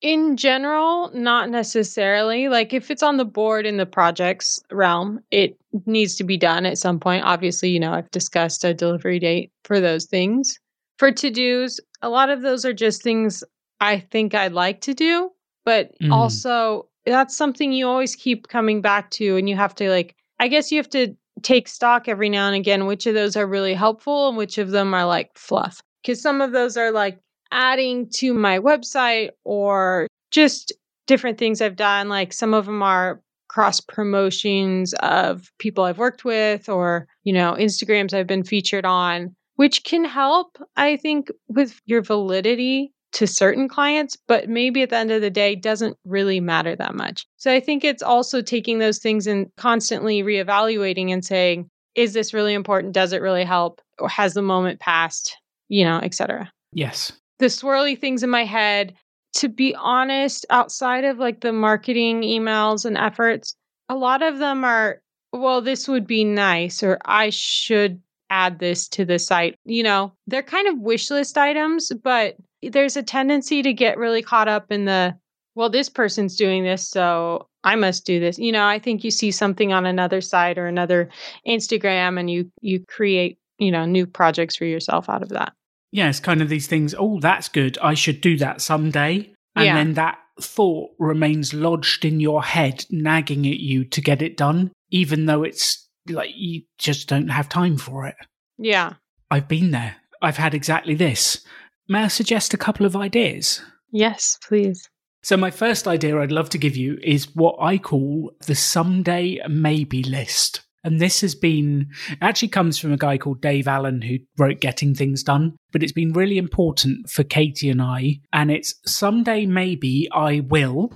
In 0.01 0.35
general, 0.35 1.11
not 1.13 1.49
necessarily. 1.49 2.49
Like 2.49 2.73
if 2.73 2.89
it's 2.89 3.03
on 3.03 3.17
the 3.17 3.25
board 3.25 3.67
in 3.67 3.77
the 3.77 3.85
projects 3.85 4.59
realm, 4.71 5.19
it 5.29 5.55
needs 5.85 6.15
to 6.15 6.23
be 6.23 6.37
done 6.37 6.65
at 6.65 6.79
some 6.79 6.99
point. 6.99 7.23
Obviously, 7.23 7.69
you 7.69 7.79
know, 7.79 7.93
I've 7.93 8.09
discussed 8.09 8.63
a 8.63 8.73
delivery 8.73 9.19
date 9.19 9.51
for 9.63 9.79
those 9.79 10.05
things. 10.05 10.59
For 11.01 11.11
to 11.11 11.31
dos, 11.31 11.79
a 12.03 12.09
lot 12.09 12.29
of 12.29 12.43
those 12.43 12.63
are 12.63 12.73
just 12.73 13.01
things 13.01 13.43
I 13.79 13.97
think 13.97 14.35
I'd 14.35 14.53
like 14.53 14.81
to 14.81 14.93
do, 14.93 15.31
but 15.65 15.89
Mm. 15.99 16.11
also 16.11 16.89
that's 17.07 17.35
something 17.35 17.71
you 17.73 17.87
always 17.87 18.15
keep 18.15 18.49
coming 18.49 18.81
back 18.81 19.09
to. 19.17 19.35
And 19.35 19.49
you 19.49 19.55
have 19.55 19.73
to, 19.77 19.89
like, 19.89 20.15
I 20.39 20.47
guess 20.47 20.71
you 20.71 20.77
have 20.77 20.91
to 20.91 21.15
take 21.41 21.67
stock 21.67 22.07
every 22.07 22.29
now 22.29 22.45
and 22.45 22.55
again, 22.55 22.85
which 22.85 23.07
of 23.07 23.15
those 23.15 23.35
are 23.35 23.47
really 23.47 23.73
helpful 23.73 24.27
and 24.27 24.37
which 24.37 24.59
of 24.59 24.69
them 24.69 24.93
are 24.93 25.07
like 25.07 25.31
fluff. 25.35 25.81
Because 26.03 26.21
some 26.21 26.39
of 26.39 26.51
those 26.51 26.77
are 26.77 26.91
like, 26.91 27.17
adding 27.51 28.07
to 28.17 28.31
my 28.35 28.59
website 28.59 29.31
or 29.43 30.05
just 30.29 30.71
different 31.07 31.39
things 31.39 31.61
I've 31.61 31.75
done. 31.75 32.09
Like 32.09 32.31
some 32.31 32.53
of 32.53 32.67
them 32.67 32.83
are 32.83 33.23
cross 33.47 33.81
promotions 33.81 34.93
of 34.99 35.51
people 35.57 35.83
I've 35.83 35.97
worked 35.97 36.25
with 36.25 36.69
or, 36.69 37.07
you 37.23 37.33
know, 37.33 37.55
Instagrams 37.59 38.13
I've 38.13 38.27
been 38.27 38.43
featured 38.43 38.85
on, 38.85 39.35
which 39.61 39.83
can 39.83 40.03
help, 40.03 40.57
I 40.75 40.97
think, 40.97 41.29
with 41.47 41.79
your 41.85 42.01
validity 42.01 42.91
to 43.13 43.27
certain 43.27 43.69
clients, 43.69 44.17
but 44.27 44.49
maybe 44.49 44.81
at 44.81 44.89
the 44.89 44.97
end 44.97 45.11
of 45.11 45.21
the 45.21 45.29
day 45.29 45.55
doesn't 45.55 45.97
really 46.05 46.39
matter 46.39 46.75
that 46.75 46.95
much. 46.95 47.27
So 47.37 47.53
I 47.53 47.59
think 47.59 47.83
it's 47.83 48.01
also 48.01 48.41
taking 48.41 48.79
those 48.79 48.99
things 48.99 49.27
and 49.27 49.47
constantly 49.57 50.23
reevaluating 50.23 51.11
and 51.11 51.23
saying, 51.23 51.69
is 51.93 52.13
this 52.13 52.33
really 52.33 52.53
important? 52.53 52.93
Does 52.93 53.13
it 53.13 53.21
really 53.21 53.43
help? 53.43 53.81
Or 53.99 54.09
has 54.09 54.33
the 54.33 54.41
moment 54.41 54.79
passed? 54.79 55.37
you 55.71 55.85
know, 55.85 55.99
etc. 56.03 56.51
Yes. 56.73 57.13
The 57.39 57.45
swirly 57.45 57.97
things 57.97 58.23
in 58.23 58.29
my 58.29 58.43
head, 58.43 58.93
to 59.37 59.47
be 59.47 59.73
honest, 59.73 60.45
outside 60.49 61.05
of 61.05 61.17
like 61.17 61.39
the 61.39 61.53
marketing 61.53 62.23
emails 62.23 62.85
and 62.85 62.97
efforts, 62.97 63.55
a 63.87 63.95
lot 63.95 64.21
of 64.21 64.37
them 64.37 64.65
are, 64.65 65.01
well, 65.31 65.61
this 65.61 65.87
would 65.87 66.05
be 66.05 66.25
nice, 66.25 66.83
or 66.83 66.99
I 67.05 67.29
should 67.29 68.01
add 68.31 68.57
this 68.59 68.87
to 68.87 69.05
the 69.05 69.19
site. 69.19 69.59
You 69.65 69.83
know, 69.83 70.13
they're 70.25 70.41
kind 70.41 70.67
of 70.67 70.79
wish 70.79 71.11
list 71.11 71.37
items, 71.37 71.91
but 72.03 72.37
there's 72.63 72.97
a 72.97 73.03
tendency 73.03 73.61
to 73.61 73.73
get 73.73 73.97
really 73.97 74.21
caught 74.23 74.47
up 74.47 74.71
in 74.71 74.85
the, 74.85 75.15
well, 75.55 75.69
this 75.69 75.89
person's 75.89 76.35
doing 76.35 76.63
this, 76.63 76.87
so 76.87 77.47
I 77.63 77.75
must 77.75 78.05
do 78.05 78.19
this. 78.19 78.39
You 78.39 78.51
know, 78.51 78.65
I 78.65 78.79
think 78.79 79.03
you 79.03 79.11
see 79.11 79.31
something 79.31 79.73
on 79.73 79.85
another 79.85 80.21
site 80.21 80.57
or 80.57 80.65
another 80.67 81.09
Instagram 81.47 82.19
and 82.19 82.29
you 82.31 82.51
you 82.61 82.83
create, 82.87 83.37
you 83.59 83.71
know, 83.71 83.85
new 83.85 84.07
projects 84.07 84.55
for 84.55 84.65
yourself 84.65 85.09
out 85.09 85.21
of 85.21 85.29
that. 85.29 85.53
Yeah, 85.91 86.09
it's 86.09 86.21
kind 86.21 86.41
of 86.41 86.47
these 86.49 86.67
things, 86.67 86.95
oh, 86.97 87.19
that's 87.19 87.49
good. 87.49 87.77
I 87.79 87.93
should 87.95 88.21
do 88.21 88.37
that 88.37 88.61
someday. 88.61 89.33
And 89.55 89.65
Yeah. 89.65 89.75
then 89.75 89.93
that 89.95 90.19
thought 90.39 90.91
remains 90.97 91.53
lodged 91.53 92.05
in 92.05 92.21
your 92.21 92.41
head, 92.43 92.85
nagging 92.89 93.45
at 93.45 93.59
you 93.59 93.83
to 93.83 93.99
get 94.01 94.21
it 94.21 94.37
done, 94.37 94.71
even 94.89 95.25
though 95.25 95.43
it's 95.43 95.89
like 96.07 96.31
you 96.35 96.63
just 96.77 97.07
don't 97.07 97.29
have 97.29 97.49
time 97.49 97.77
for 97.77 98.05
it. 98.07 98.15
Yeah. 98.57 98.93
I've 99.29 99.47
been 99.47 99.71
there. 99.71 99.95
I've 100.21 100.37
had 100.37 100.53
exactly 100.53 100.95
this. 100.95 101.43
May 101.87 102.03
I 102.03 102.07
suggest 102.07 102.53
a 102.53 102.57
couple 102.57 102.85
of 102.85 102.95
ideas? 102.95 103.61
Yes, 103.91 104.37
please. 104.47 104.89
So, 105.23 105.37
my 105.37 105.51
first 105.51 105.87
idea 105.87 106.19
I'd 106.19 106.31
love 106.31 106.49
to 106.49 106.57
give 106.57 106.75
you 106.75 106.97
is 107.03 107.35
what 107.35 107.55
I 107.59 107.77
call 107.77 108.31
the 108.47 108.55
someday 108.55 109.39
maybe 109.47 110.03
list. 110.03 110.61
And 110.83 110.99
this 110.99 111.21
has 111.21 111.35
been 111.35 111.89
actually 112.21 112.47
comes 112.47 112.79
from 112.79 112.91
a 112.91 112.97
guy 112.97 113.17
called 113.19 113.41
Dave 113.41 113.67
Allen 113.67 114.01
who 114.01 114.17
wrote 114.37 114.61
Getting 114.61 114.95
Things 114.95 115.21
Done, 115.21 115.55
but 115.71 115.83
it's 115.83 115.91
been 115.91 116.13
really 116.13 116.39
important 116.39 117.07
for 117.09 117.23
Katie 117.23 117.69
and 117.69 117.81
I. 117.81 118.21
And 118.33 118.49
it's 118.49 118.73
someday 118.85 119.45
maybe 119.45 120.07
I 120.11 120.39
will 120.39 120.91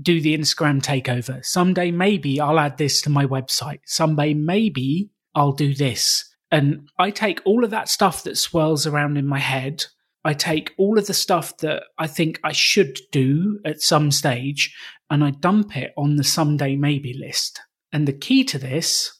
do 0.00 0.20
the 0.20 0.36
Instagram 0.36 0.80
takeover. 0.80 1.44
Someday 1.44 1.90
maybe 1.90 2.40
I'll 2.40 2.58
add 2.58 2.78
this 2.78 3.00
to 3.02 3.10
my 3.10 3.26
website. 3.26 3.80
Someday 3.86 4.34
maybe 4.34 5.10
I'll 5.34 5.52
do 5.52 5.74
this. 5.74 6.24
And 6.50 6.88
I 6.98 7.10
take 7.10 7.40
all 7.44 7.64
of 7.64 7.70
that 7.70 7.88
stuff 7.88 8.22
that 8.24 8.38
swirls 8.38 8.86
around 8.86 9.16
in 9.18 9.26
my 9.26 9.38
head 9.38 9.84
I 10.24 10.34
take 10.34 10.74
all 10.76 10.98
of 10.98 11.06
the 11.06 11.14
stuff 11.14 11.56
that 11.58 11.84
I 11.96 12.06
think 12.06 12.40
I 12.42 12.52
should 12.52 12.98
do 13.12 13.60
at 13.64 13.80
some 13.80 14.10
stage 14.10 14.76
and 15.08 15.24
I 15.24 15.30
dump 15.30 15.76
it 15.76 15.92
on 15.96 16.16
the 16.16 16.24
someday 16.24 16.76
maybe 16.76 17.14
list. 17.14 17.60
And 17.92 18.06
the 18.06 18.12
key 18.12 18.44
to 18.44 18.58
this 18.58 19.10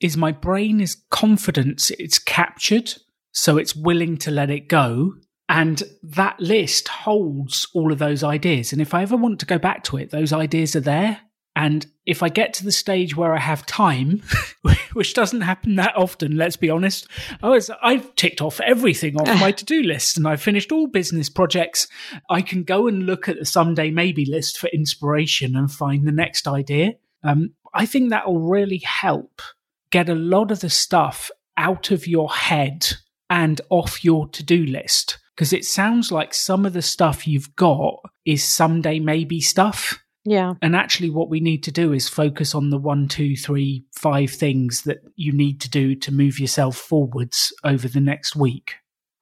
is 0.00 0.16
my 0.16 0.32
brain 0.32 0.80
is 0.80 1.02
confident 1.10 1.90
it's 1.98 2.18
captured, 2.18 2.92
so 3.32 3.56
it's 3.56 3.74
willing 3.74 4.16
to 4.18 4.30
let 4.30 4.50
it 4.50 4.68
go. 4.68 5.14
And 5.48 5.82
that 6.02 6.38
list 6.40 6.88
holds 6.88 7.66
all 7.72 7.90
of 7.90 7.98
those 7.98 8.22
ideas. 8.22 8.72
And 8.72 8.82
if 8.82 8.92
I 8.92 9.02
ever 9.02 9.16
want 9.16 9.40
to 9.40 9.46
go 9.46 9.58
back 9.58 9.82
to 9.84 9.96
it, 9.96 10.10
those 10.10 10.32
ideas 10.32 10.76
are 10.76 10.80
there. 10.80 11.20
And 11.56 11.86
if 12.06 12.22
I 12.22 12.28
get 12.28 12.54
to 12.54 12.64
the 12.64 12.70
stage 12.70 13.16
where 13.16 13.34
I 13.34 13.40
have 13.40 13.66
time, 13.66 14.22
which 14.92 15.12
doesn't 15.14 15.40
happen 15.40 15.74
that 15.74 15.96
often, 15.96 16.36
let's 16.36 16.56
be 16.56 16.70
honest, 16.70 17.08
oh, 17.42 17.54
it's, 17.54 17.68
I've 17.82 18.14
ticked 18.14 18.40
off 18.40 18.60
everything 18.60 19.20
off 19.20 19.40
my 19.40 19.50
to 19.58 19.64
do 19.64 19.82
list 19.82 20.16
and 20.16 20.28
I've 20.28 20.40
finished 20.40 20.70
all 20.70 20.86
business 20.86 21.28
projects. 21.28 21.88
I 22.30 22.42
can 22.42 22.62
go 22.62 22.86
and 22.86 23.06
look 23.06 23.28
at 23.28 23.38
the 23.38 23.44
someday 23.44 23.90
maybe 23.90 24.24
list 24.24 24.58
for 24.58 24.68
inspiration 24.68 25.56
and 25.56 25.68
find 25.68 26.06
the 26.06 26.12
next 26.12 26.46
idea. 26.46 26.92
Um, 27.24 27.54
I 27.74 27.86
think 27.86 28.10
that 28.10 28.28
will 28.28 28.38
really 28.38 28.78
help 28.78 29.42
get 29.90 30.08
a 30.08 30.14
lot 30.14 30.52
of 30.52 30.60
the 30.60 30.70
stuff 30.70 31.30
out 31.56 31.90
of 31.90 32.06
your 32.06 32.30
head 32.30 32.86
and 33.28 33.60
off 33.68 34.04
your 34.04 34.28
to 34.28 34.44
do 34.44 34.64
list. 34.64 35.18
Because 35.38 35.52
it 35.52 35.64
sounds 35.64 36.10
like 36.10 36.34
some 36.34 36.66
of 36.66 36.72
the 36.72 36.82
stuff 36.82 37.24
you've 37.28 37.54
got 37.54 38.00
is 38.26 38.42
someday 38.42 38.98
maybe 38.98 39.40
stuff. 39.40 40.02
Yeah. 40.24 40.54
And 40.60 40.74
actually, 40.74 41.10
what 41.10 41.30
we 41.30 41.38
need 41.38 41.62
to 41.62 41.70
do 41.70 41.92
is 41.92 42.08
focus 42.08 42.56
on 42.56 42.70
the 42.70 42.76
one, 42.76 43.06
two, 43.06 43.36
three, 43.36 43.84
five 43.96 44.30
things 44.32 44.82
that 44.82 44.98
you 45.14 45.32
need 45.32 45.60
to 45.60 45.70
do 45.70 45.94
to 45.94 46.12
move 46.12 46.40
yourself 46.40 46.76
forwards 46.76 47.52
over 47.62 47.86
the 47.86 48.00
next 48.00 48.34
week. 48.34 48.74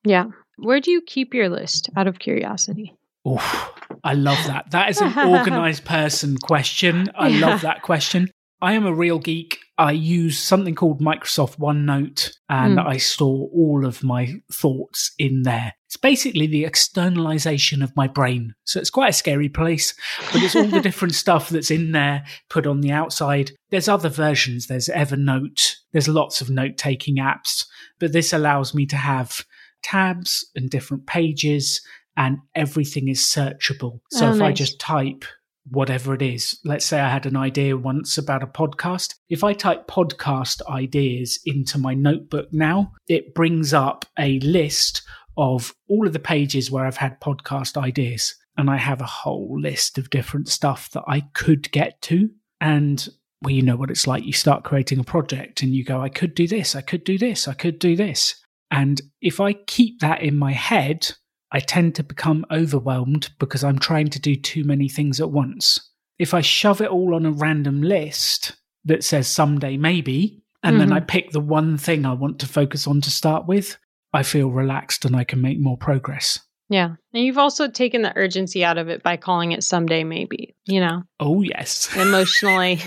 Yeah. 0.05 0.29
Where 0.57 0.81
do 0.81 0.91
you 0.91 1.03
keep 1.07 1.35
your 1.35 1.51
list 1.51 1.91
out 1.99 2.07
of 2.07 2.19
curiosity? 2.19 2.95
Oh, 3.27 3.75
I 4.03 4.15
love 4.15 4.43
that. 4.47 4.71
That 4.71 4.89
is 4.89 5.03
an 5.03 5.13
organized 5.19 5.85
person 5.85 6.39
question. 6.39 7.11
I 7.15 7.29
Yeah. 7.29 7.47
love 7.47 7.61
that 7.61 7.83
question. 7.83 8.31
I 8.63 8.73
am 8.73 8.87
a 8.87 8.95
real 8.95 9.19
geek. 9.19 9.59
I 9.77 9.93
use 9.93 10.39
something 10.39 10.75
called 10.75 11.03
Microsoft 11.03 11.59
OneNote 11.59 12.33
and 12.49 12.79
Mm. 12.79 12.87
I 12.87 12.97
store 12.97 13.51
all 13.53 13.85
of 13.85 14.03
my 14.03 14.37
thoughts 14.51 15.13
in 15.19 15.43
there. 15.43 15.75
It's 15.87 15.97
basically 15.97 16.47
the 16.47 16.65
externalization 16.65 17.83
of 17.83 17.95
my 17.97 18.09
brain. 18.09 18.55
So 18.65 18.81
it's 18.81 18.91
quite 18.91 19.11
a 19.11 19.13
scary 19.13 19.49
place, 19.49 19.95
but 20.33 20.43
it's 20.43 20.57
all 20.57 20.67
the 20.67 20.81
different 20.81 21.15
stuff 21.23 21.49
that's 21.49 21.71
in 21.71 21.93
there 21.93 22.25
put 22.51 22.67
on 22.67 22.81
the 22.81 22.91
outside. 22.91 23.53
There's 23.71 23.89
other 23.89 24.09
versions. 24.09 24.67
There's 24.67 24.89
Evernote. 24.89 25.77
There's 25.93 26.09
lots 26.09 26.41
of 26.41 26.51
note 26.51 26.77
taking 26.77 27.17
apps, 27.17 27.65
but 28.01 28.13
this 28.13 28.33
allows 28.33 28.75
me 28.75 28.85
to 28.87 28.97
have 28.97 29.45
tabs 29.83 30.45
and 30.57 30.69
different 30.69 31.07
pages 31.07 31.81
and 32.17 32.39
everything 32.55 33.09
is 33.09 33.21
searchable. 33.21 34.01
So 34.11 34.29
Oh, 34.29 34.35
if 34.35 34.43
I 34.43 34.53
just 34.53 34.81
type 34.81 35.25
whatever 35.71 36.15
it 36.15 36.23
is, 36.23 36.59
let's 36.65 36.85
say 36.85 37.01
I 37.01 37.09
had 37.09 37.27
an 37.27 37.37
idea 37.37 37.77
once 37.77 38.19
about 38.19 38.43
a 38.43 38.47
podcast. 38.47 39.15
If 39.29 39.45
I 39.45 39.53
type 39.53 39.87
podcast 39.87 40.63
ideas 40.69 41.39
into 41.45 41.79
my 41.79 41.95
notebook 41.95 42.49
now, 42.53 42.93
it 43.09 43.35
brings 43.35 43.75
up 43.75 44.07
a 44.19 44.39
list 44.41 45.03
of 45.37 45.75
all 45.89 46.07
of 46.07 46.13
the 46.13 46.19
pages 46.19 46.71
where 46.71 46.85
I've 46.87 46.97
had 46.97 47.21
podcast 47.21 47.77
ideas. 47.77 48.35
And 48.59 48.71
I 48.71 48.79
have 48.79 49.01
a 49.03 49.07
whole 49.07 49.61
list 49.61 49.99
of 49.99 50.09
different 50.09 50.49
stuff 50.49 50.91
that 50.93 51.05
I 51.07 51.21
could 51.35 51.71
get 51.73 52.01
to. 52.03 52.31
And 52.61 53.07
well, 53.43 53.53
you 53.53 53.61
know 53.63 53.77
what 53.77 53.91
it's 53.91 54.07
like. 54.07 54.25
You 54.25 54.33
start 54.33 54.65
creating 54.65 54.99
a 54.99 55.05
project 55.05 55.63
and 55.63 55.75
you 55.75 55.85
go, 55.85 56.01
I 56.01 56.09
could 56.09 56.35
do 56.35 56.47
this, 56.49 56.75
I 56.75 56.81
could 56.81 57.05
do 57.05 57.19
this, 57.19 57.47
I 57.47 57.53
could 57.53 57.79
do 57.79 57.97
this. 57.97 58.43
And 58.71 59.01
if 59.21 59.41
I 59.41 59.53
keep 59.53 60.01
that 60.01 60.23
in 60.23 60.37
my 60.39 60.53
head, 60.53 61.11
I 61.53 61.61
tend 61.61 61.95
to 61.97 62.03
become 62.03 62.47
overwhelmed 62.51 63.31
because 63.39 63.63
I'm 63.63 63.79
trying 63.79 64.09
to 64.09 64.19
do 64.19 64.37
too 64.37 64.65
many 64.65 64.89
things 64.89 65.21
at 65.21 65.31
once. 65.31 65.79
If 66.19 66.33
I 66.33 66.41
shove 66.41 66.81
it 66.81 66.89
all 66.89 67.15
on 67.15 67.27
a 67.27 67.31
random 67.31 67.83
list 67.83 68.57
that 68.87 69.05
says 69.05 69.29
someday 69.29 69.77
maybe, 69.77 70.43
and 70.63 70.81
then 70.81 70.89
Mhm. 70.89 70.97
I 70.97 71.01
pick 71.01 71.31
the 71.31 71.41
one 71.41 71.77
thing 71.77 72.07
I 72.07 72.15
want 72.15 72.39
to 72.41 72.49
focus 72.49 72.87
on 72.87 73.01
to 73.03 73.11
start 73.11 73.47
with, 73.47 73.77
I 74.17 74.23
feel 74.23 74.51
relaxed 74.51 75.05
and 75.05 75.15
I 75.15 75.25
can 75.25 75.41
make 75.41 75.59
more 75.61 75.77
progress. 75.77 76.41
Yeah. 76.69 76.95
And 77.15 77.25
you've 77.25 77.39
also 77.39 77.69
taken 77.69 78.03
the 78.03 78.17
urgency 78.17 78.65
out 78.65 78.79
of 78.79 78.89
it 78.89 79.03
by 79.03 79.17
calling 79.17 79.53
it 79.53 79.63
someday 79.63 80.03
maybe, 80.05 80.57
you 80.67 80.81
know, 80.81 81.03
Oh, 81.21 81.43
yes. 81.43 81.95
emotionally. 81.97 82.81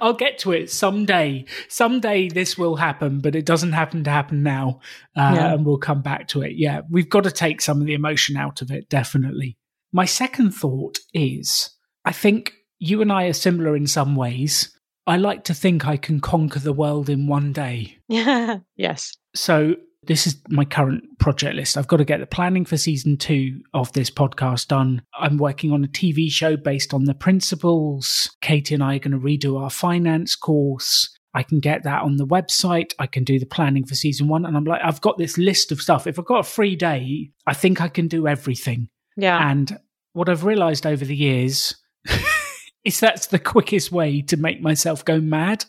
I'll 0.00 0.14
get 0.14 0.38
to 0.38 0.52
it 0.52 0.70
someday. 0.70 1.44
Someday 1.68 2.28
this 2.30 2.56
will 2.56 2.76
happen, 2.76 3.20
but 3.20 3.34
it 3.36 3.44
doesn't 3.44 3.72
happen 3.72 4.04
to 4.04 4.10
happen 4.10 4.42
now. 4.42 4.80
Uh, 5.14 5.32
Yeah. 5.34 5.52
And 5.54 5.66
we'll 5.66 5.78
come 5.78 6.02
back 6.02 6.28
to 6.28 6.42
it. 6.42 6.52
Yeah, 6.56 6.80
we've 6.90 7.08
got 7.10 7.24
to 7.24 7.30
take 7.30 7.60
some 7.60 7.80
of 7.80 7.86
the 7.86 7.94
emotion 7.94 8.36
out 8.36 8.62
of 8.62 8.70
it, 8.70 8.88
definitely. 8.88 9.58
My 9.92 10.06
second 10.06 10.52
thought 10.52 10.98
is 11.12 11.70
I 12.04 12.12
think 12.12 12.54
you 12.78 13.02
and 13.02 13.12
I 13.12 13.24
are 13.26 13.32
similar 13.34 13.76
in 13.76 13.86
some 13.86 14.16
ways. 14.16 14.75
I 15.06 15.16
like 15.16 15.44
to 15.44 15.54
think 15.54 15.86
I 15.86 15.96
can 15.96 16.20
conquer 16.20 16.58
the 16.58 16.72
world 16.72 17.08
in 17.08 17.26
one 17.26 17.52
day. 17.52 17.98
Yeah. 18.08 18.58
yes. 18.76 19.16
So 19.34 19.76
this 20.06 20.26
is 20.26 20.36
my 20.48 20.64
current 20.64 21.18
project 21.18 21.54
list. 21.54 21.76
I've 21.76 21.88
got 21.88 21.98
to 21.98 22.04
get 22.04 22.20
the 22.20 22.26
planning 22.26 22.64
for 22.64 22.76
season 22.76 23.16
two 23.16 23.60
of 23.74 23.92
this 23.92 24.10
podcast 24.10 24.68
done. 24.68 25.02
I'm 25.18 25.36
working 25.36 25.72
on 25.72 25.84
a 25.84 25.88
TV 25.88 26.30
show 26.30 26.56
based 26.56 26.94
on 26.94 27.04
the 27.04 27.14
principles. 27.14 28.30
Katie 28.40 28.74
and 28.74 28.82
I 28.82 28.96
are 28.96 29.00
going 29.00 29.12
to 29.12 29.18
redo 29.18 29.60
our 29.60 29.70
finance 29.70 30.34
course. 30.36 31.10
I 31.34 31.42
can 31.42 31.60
get 31.60 31.82
that 31.82 32.02
on 32.02 32.16
the 32.16 32.26
website. 32.26 32.92
I 32.98 33.06
can 33.06 33.22
do 33.22 33.38
the 33.38 33.46
planning 33.46 33.84
for 33.84 33.94
season 33.94 34.26
one. 34.26 34.46
And 34.46 34.56
I'm 34.56 34.64
like, 34.64 34.80
I've 34.82 35.02
got 35.02 35.18
this 35.18 35.36
list 35.36 35.70
of 35.70 35.82
stuff. 35.82 36.06
If 36.06 36.18
I've 36.18 36.24
got 36.24 36.40
a 36.40 36.44
free 36.48 36.76
day, 36.76 37.30
I 37.46 37.52
think 37.52 37.80
I 37.80 37.88
can 37.88 38.08
do 38.08 38.26
everything. 38.26 38.88
Yeah. 39.16 39.50
And 39.50 39.78
what 40.14 40.28
I've 40.28 40.44
realized 40.44 40.86
over 40.86 41.04
the 41.04 41.16
years 41.16 41.76
is 42.86 43.00
that's 43.00 43.26
the 43.26 43.38
quickest 43.38 43.90
way 43.92 44.22
to 44.22 44.36
make 44.36 44.60
myself 44.62 45.04
go 45.04 45.20
mad 45.20 45.64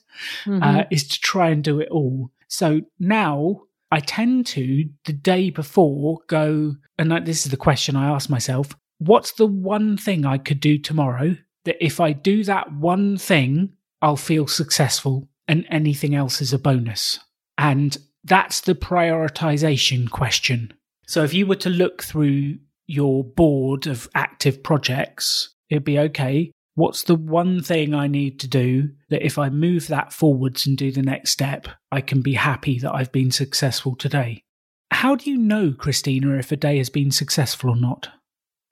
Mhm. 0.46 0.64
uh, 0.64 0.86
is 0.92 1.08
to 1.08 1.20
try 1.20 1.50
and 1.50 1.64
do 1.64 1.80
it 1.80 1.90
all. 1.90 2.32
So 2.48 2.82
now 3.00 3.62
I 3.92 4.00
tend 4.00 4.46
to, 4.48 4.90
the 5.06 5.14
day 5.14 5.50
before, 5.50 6.20
go, 6.28 6.76
and 6.98 7.12
this 7.26 7.46
is 7.46 7.52
the 7.52 7.58
question 7.58 7.96
I 7.96 8.10
ask 8.10 8.30
myself 8.30 8.76
what's 9.00 9.34
the 9.34 9.46
one 9.46 9.96
thing 9.96 10.26
I 10.26 10.40
could 10.40 10.60
do 10.60 10.78
tomorrow 10.80 11.36
that 11.66 11.84
if 11.84 12.00
I 12.00 12.14
do 12.14 12.44
that 12.46 12.74
one 12.74 13.16
thing, 13.18 13.74
I'll 14.02 14.16
feel 14.18 14.48
successful 14.48 15.28
and 15.48 15.66
anything 15.70 16.16
else 16.16 16.42
is 16.42 16.52
a 16.54 16.58
bonus? 16.60 17.20
And 17.60 17.96
that's 18.24 18.62
the 18.62 18.74
prioritization 18.76 20.10
question. 20.10 20.74
So 21.08 21.24
if 21.24 21.34
you 21.34 21.46
were 21.46 21.56
to 21.58 21.70
look 21.70 22.04
through 22.04 22.58
your 22.88 23.24
board 23.24 23.88
of 23.88 24.10
active 24.16 24.64
projects, 24.64 25.54
it'd 25.70 25.84
be 25.84 26.00
okay. 26.00 26.52
What's 26.78 27.02
the 27.02 27.16
one 27.16 27.64
thing 27.64 27.96
I 27.96 28.06
need 28.06 28.40
to 28.42 28.48
do 28.48 28.92
that 29.10 29.26
if 29.26 29.40
I 29.40 29.50
move 29.50 29.88
that 29.88 30.14
forwards 30.14 30.68
and 30.68 30.78
do 30.78 30.92
the 30.92 31.02
next 31.02 31.32
step, 31.32 31.68
I 31.92 32.02
can 32.02 32.22
be 32.22 32.36
happy 32.36 32.78
that 32.78 32.94
I've 32.94 33.12
been 33.12 33.32
successful 33.32 33.96
today? 33.96 34.44
How 34.92 35.16
do 35.16 35.28
you 35.28 35.40
know, 35.40 35.74
Christina, 35.76 36.38
if 36.38 36.52
a 36.52 36.56
day 36.56 36.78
has 36.78 36.92
been 36.92 37.10
successful 37.10 37.72
or 37.72 37.76
not? 37.76 38.10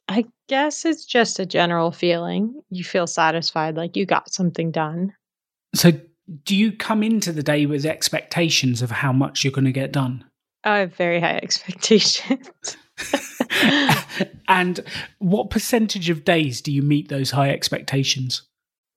I 0.07 0.25
guess 0.47 0.85
it's 0.85 1.03
just 1.03 1.39
a 1.39 1.47
general 1.47 1.91
feeling. 1.91 2.61
You 2.69 2.83
feel 2.83 3.07
satisfied, 3.07 3.75
like 3.75 3.95
you 3.95 4.05
got 4.05 4.31
something 4.31 4.69
done. 4.69 5.11
So, 5.73 5.93
do 6.43 6.55
you 6.55 6.73
come 6.73 7.01
into 7.01 7.31
the 7.31 7.41
day 7.41 7.65
with 7.65 7.87
expectations 7.87 8.83
of 8.83 8.91
how 8.91 9.13
much 9.13 9.43
you're 9.43 9.51
going 9.51 9.65
to 9.65 9.71
get 9.71 9.91
done? 9.91 10.23
I 10.63 10.77
have 10.77 10.93
very 10.93 11.19
high 11.19 11.37
expectations. 11.43 12.77
and 14.47 14.81
what 15.19 15.49
percentage 15.49 16.09
of 16.09 16.25
days 16.25 16.61
do 16.61 16.71
you 16.71 16.81
meet 16.81 17.09
those 17.09 17.31
high 17.31 17.49
expectations? 17.49 18.43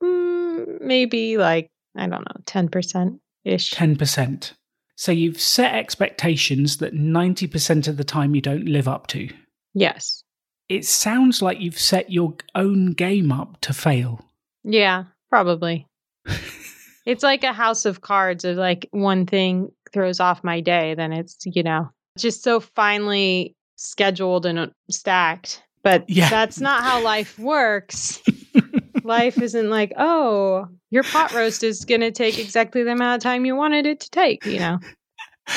Mm, 0.03 0.81
maybe 0.81 1.37
like, 1.37 1.69
I 1.97 2.07
don't 2.07 2.21
know, 2.21 2.43
10% 2.45 3.19
ish. 3.45 3.73
10%. 3.73 4.53
So 4.97 5.13
you've 5.13 5.41
set 5.41 5.75
expectations 5.75 6.79
that 6.79 6.95
90% 6.95 7.89
of 7.89 7.97
the 7.97 8.05
time 8.05 8.35
you 8.35 8.41
don't 8.41 8.67
live 8.67 8.89
up 8.89 9.07
to. 9.09 9.29
Yes. 9.75 10.25
It 10.69 10.85
sounds 10.85 11.41
like 11.41 11.61
you've 11.61 11.79
set 11.79 12.11
your 12.11 12.35
own 12.55 12.93
game 12.93 13.33
up 13.33 13.61
to 13.63 13.73
fail. 13.73 14.25
Yeah, 14.65 15.05
probably. 15.31 15.87
it's 17.07 17.23
like 17.23 17.45
a 17.45 17.53
house 17.53 17.85
of 17.85 18.01
cards 18.01 18.45
of 18.45 18.57
like 18.57 18.89
one 18.91 19.25
thing 19.25 19.71
throws 19.93 20.21
off 20.21 20.45
my 20.45 20.61
day, 20.61 20.95
then 20.95 21.13
it's, 21.13 21.39
you 21.45 21.63
know, 21.63 21.91
just 22.19 22.43
so 22.43 22.61
finely 22.61 23.55
scheduled 23.79 24.45
and 24.45 24.59
uh, 24.59 24.67
stacked. 24.91 25.63
But 25.83 26.05
yeah. 26.09 26.29
that's 26.29 26.61
not 26.61 26.83
how 26.83 27.03
life 27.03 27.39
works. 27.39 28.21
life 29.05 29.41
isn't 29.41 29.71
like, 29.71 29.93
oh, 29.97 30.69
your 30.91 31.05
pot 31.05 31.33
roast 31.33 31.63
is 31.63 31.85
going 31.85 32.03
to 32.03 32.11
take 32.11 32.39
exactly 32.39 32.83
the 32.83 32.93
amount 32.93 33.17
of 33.17 33.23
time 33.23 33.47
you 33.47 33.57
wanted 33.57 33.87
it 33.87 34.01
to 34.01 34.11
take, 34.11 34.45
you 34.45 34.59
know. 34.59 34.79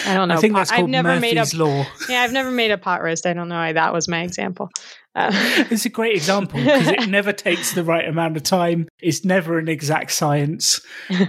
I 0.05 0.13
don't 0.13 0.29
know. 0.29 0.35
I 0.35 0.37
think 0.37 0.55
that's 0.55 0.71
called 0.71 0.83
I've 0.83 0.89
never 0.89 1.09
Murphy's 1.09 1.53
made 1.53 1.59
a, 1.59 1.63
law. 1.63 1.85
Yeah, 2.07 2.21
I've 2.21 2.31
never 2.31 2.51
made 2.51 2.71
a 2.71 2.77
pot 2.77 3.01
roast. 3.01 3.25
I 3.25 3.33
don't 3.33 3.49
know 3.49 3.55
why 3.55 3.73
that 3.73 3.93
was 3.93 4.07
my 4.07 4.21
example. 4.21 4.69
Uh, 5.15 5.31
it's 5.69 5.85
a 5.85 5.89
great 5.89 6.15
example 6.15 6.59
because 6.59 6.87
it 6.87 7.07
never 7.09 7.33
takes 7.33 7.73
the 7.73 7.83
right 7.83 8.07
amount 8.07 8.37
of 8.37 8.43
time. 8.43 8.87
It's 8.99 9.25
never 9.25 9.59
an 9.59 9.67
exact 9.67 10.11
science. 10.11 10.79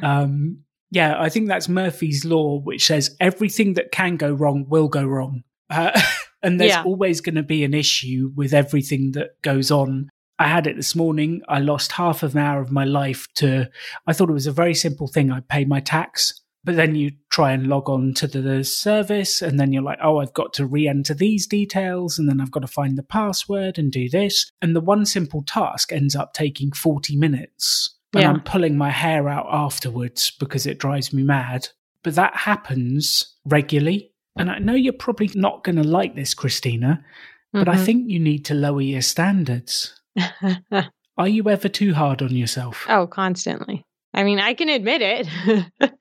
Um, 0.02 0.58
yeah, 0.92 1.20
I 1.20 1.28
think 1.28 1.48
that's 1.48 1.68
Murphy's 1.68 2.24
law, 2.24 2.60
which 2.60 2.86
says 2.86 3.16
everything 3.18 3.74
that 3.74 3.90
can 3.90 4.16
go 4.16 4.32
wrong 4.32 4.66
will 4.68 4.88
go 4.88 5.04
wrong. 5.04 5.42
Uh, 5.70 5.98
and 6.42 6.60
there's 6.60 6.70
yeah. 6.70 6.84
always 6.84 7.20
going 7.20 7.36
to 7.36 7.42
be 7.42 7.64
an 7.64 7.74
issue 7.74 8.32
with 8.34 8.52
everything 8.52 9.12
that 9.12 9.40
goes 9.42 9.70
on. 9.70 10.10
I 10.38 10.48
had 10.48 10.66
it 10.66 10.76
this 10.76 10.96
morning. 10.96 11.42
I 11.48 11.60
lost 11.60 11.92
half 11.92 12.22
of 12.22 12.34
an 12.34 12.42
hour 12.42 12.60
of 12.60 12.72
my 12.72 12.84
life 12.84 13.28
to, 13.36 13.70
I 14.06 14.12
thought 14.12 14.30
it 14.30 14.34
was 14.34 14.46
a 14.46 14.52
very 14.52 14.74
simple 14.74 15.06
thing. 15.06 15.30
I 15.30 15.40
pay 15.40 15.64
my 15.64 15.78
tax, 15.80 16.40
but 16.64 16.76
then 16.76 16.94
you 16.94 17.12
try 17.30 17.52
and 17.52 17.66
log 17.66 17.88
on 17.88 18.14
to 18.14 18.26
the 18.26 18.64
service 18.64 19.42
and 19.42 19.58
then 19.60 19.72
you're 19.72 19.82
like, 19.82 19.98
oh, 20.02 20.18
I've 20.18 20.34
got 20.34 20.52
to 20.54 20.66
re 20.66 20.88
enter 20.88 21.14
these 21.14 21.46
details 21.46 22.18
and 22.18 22.28
then 22.28 22.40
I've 22.40 22.50
got 22.50 22.60
to 22.60 22.68
find 22.68 22.96
the 22.96 23.02
password 23.02 23.78
and 23.78 23.92
do 23.92 24.08
this. 24.08 24.50
And 24.60 24.74
the 24.74 24.80
one 24.80 25.06
simple 25.06 25.42
task 25.42 25.92
ends 25.92 26.16
up 26.16 26.34
taking 26.34 26.72
40 26.72 27.16
minutes. 27.16 27.96
And 28.14 28.22
yeah. 28.22 28.30
I'm 28.30 28.42
pulling 28.42 28.76
my 28.76 28.90
hair 28.90 29.28
out 29.28 29.46
afterwards 29.50 30.32
because 30.38 30.66
it 30.66 30.78
drives 30.78 31.12
me 31.12 31.22
mad. 31.22 31.68
But 32.02 32.16
that 32.16 32.34
happens 32.34 33.36
regularly 33.44 34.11
and 34.36 34.50
I 34.50 34.58
know 34.58 34.74
you're 34.74 34.92
probably 34.92 35.30
not 35.34 35.64
going 35.64 35.76
to 35.76 35.82
like 35.82 36.14
this, 36.14 36.34
Christina, 36.34 37.04
but 37.52 37.66
mm-hmm. 37.66 37.70
I 37.70 37.84
think 37.84 38.10
you 38.10 38.18
need 38.18 38.44
to 38.46 38.54
lower 38.54 38.80
your 38.80 39.02
standards. 39.02 40.00
Are 41.18 41.28
you 41.28 41.48
ever 41.48 41.68
too 41.68 41.94
hard 41.94 42.22
on 42.22 42.34
yourself? 42.34 42.86
Oh, 42.88 43.06
constantly. 43.06 43.84
I 44.14 44.24
mean, 44.24 44.38
I 44.38 44.54
can 44.54 44.68
admit 44.68 45.02
it. 45.02 45.92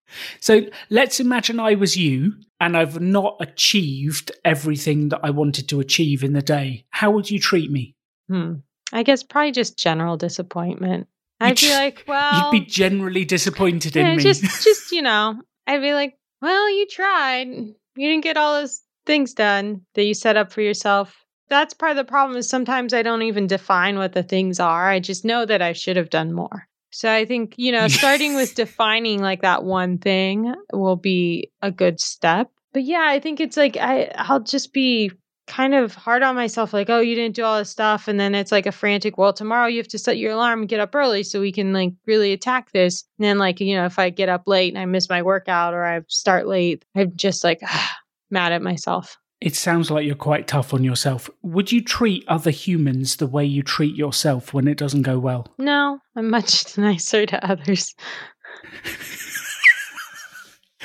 so 0.40 0.66
let's 0.90 1.20
imagine 1.20 1.60
I 1.60 1.74
was 1.74 1.96
you 1.96 2.34
and 2.60 2.76
I've 2.76 3.00
not 3.00 3.36
achieved 3.40 4.32
everything 4.44 5.08
that 5.10 5.20
I 5.22 5.30
wanted 5.30 5.68
to 5.70 5.80
achieve 5.80 6.22
in 6.22 6.32
the 6.32 6.42
day. 6.42 6.84
How 6.90 7.10
would 7.10 7.30
you 7.30 7.38
treat 7.38 7.70
me? 7.70 7.94
Hmm. 8.28 8.54
I 8.92 9.02
guess 9.02 9.22
probably 9.22 9.52
just 9.52 9.78
general 9.78 10.16
disappointment. 10.16 11.08
I'd 11.40 11.58
be 11.58 11.70
like, 11.70 12.04
well, 12.06 12.52
you'd 12.52 12.60
be 12.60 12.66
generally 12.66 13.24
disappointed 13.24 13.96
yeah, 13.96 14.10
in 14.10 14.16
me. 14.16 14.22
Just, 14.22 14.42
just 14.62 14.92
you 14.92 15.02
know, 15.02 15.40
I'd 15.66 15.80
be 15.80 15.94
like, 15.94 16.16
well, 16.40 16.70
you 16.70 16.86
tried. 16.86 17.46
You 17.46 18.08
didn't 18.08 18.24
get 18.24 18.36
all 18.36 18.60
those 18.60 18.80
things 19.06 19.34
done 19.34 19.82
that 19.94 20.04
you 20.04 20.14
set 20.14 20.36
up 20.36 20.52
for 20.52 20.60
yourself. 20.60 21.16
That's 21.48 21.74
part 21.74 21.90
of 21.90 21.96
the 21.96 22.04
problem 22.04 22.38
is 22.38 22.48
sometimes 22.48 22.94
I 22.94 23.02
don't 23.02 23.22
even 23.22 23.46
define 23.46 23.98
what 23.98 24.12
the 24.12 24.22
things 24.22 24.58
are. 24.58 24.88
I 24.88 25.00
just 25.00 25.24
know 25.24 25.44
that 25.44 25.60
I 25.60 25.72
should 25.72 25.96
have 25.96 26.10
done 26.10 26.32
more. 26.32 26.66
So 26.90 27.12
I 27.12 27.24
think, 27.24 27.54
you 27.56 27.72
know, 27.72 27.88
starting 27.88 28.34
with 28.34 28.54
defining 28.56 29.20
like 29.20 29.42
that 29.42 29.64
one 29.64 29.98
thing 29.98 30.54
will 30.72 30.96
be 30.96 31.50
a 31.60 31.70
good 31.70 32.00
step. 32.00 32.50
But 32.72 32.84
yeah, 32.84 33.04
I 33.06 33.20
think 33.20 33.40
it's 33.40 33.56
like 33.56 33.76
I 33.76 34.10
I'll 34.14 34.40
just 34.40 34.72
be 34.72 35.10
kind 35.46 35.74
of 35.74 35.94
hard 35.94 36.22
on 36.22 36.34
myself 36.34 36.72
like 36.72 36.88
oh 36.88 37.00
you 37.00 37.14
didn't 37.14 37.34
do 37.34 37.42
all 37.42 37.58
this 37.58 37.70
stuff 37.70 38.06
and 38.06 38.18
then 38.20 38.34
it's 38.34 38.52
like 38.52 38.66
a 38.66 38.72
frantic 38.72 39.18
well 39.18 39.32
tomorrow 39.32 39.66
you 39.66 39.78
have 39.78 39.88
to 39.88 39.98
set 39.98 40.16
your 40.16 40.32
alarm 40.32 40.60
and 40.60 40.68
get 40.68 40.80
up 40.80 40.94
early 40.94 41.22
so 41.22 41.40
we 41.40 41.50
can 41.50 41.72
like 41.72 41.92
really 42.06 42.32
attack 42.32 42.70
this 42.72 43.04
and 43.18 43.24
then 43.24 43.38
like 43.38 43.60
you 43.60 43.74
know 43.74 43.84
if 43.84 43.98
i 43.98 44.08
get 44.08 44.28
up 44.28 44.44
late 44.46 44.72
and 44.72 44.80
i 44.80 44.84
miss 44.84 45.08
my 45.08 45.20
workout 45.20 45.74
or 45.74 45.84
i 45.84 46.00
start 46.08 46.46
late 46.46 46.84
i'm 46.94 47.14
just 47.16 47.42
like 47.42 47.58
ah, 47.64 47.96
mad 48.30 48.52
at 48.52 48.62
myself 48.62 49.18
it 49.40 49.56
sounds 49.56 49.90
like 49.90 50.06
you're 50.06 50.14
quite 50.14 50.46
tough 50.46 50.72
on 50.72 50.84
yourself. 50.84 51.28
Would 51.42 51.72
you 51.72 51.82
treat 51.82 52.24
other 52.28 52.52
humans 52.52 53.16
the 53.16 53.26
way 53.26 53.44
you 53.44 53.64
treat 53.64 53.96
yourself 53.96 54.54
when 54.54 54.68
it 54.68 54.78
doesn't 54.78 55.02
go 55.02 55.18
well? 55.18 55.48
No, 55.58 55.98
I'm 56.14 56.30
much 56.30 56.78
nicer 56.78 57.26
to 57.26 57.44
others. 57.44 57.92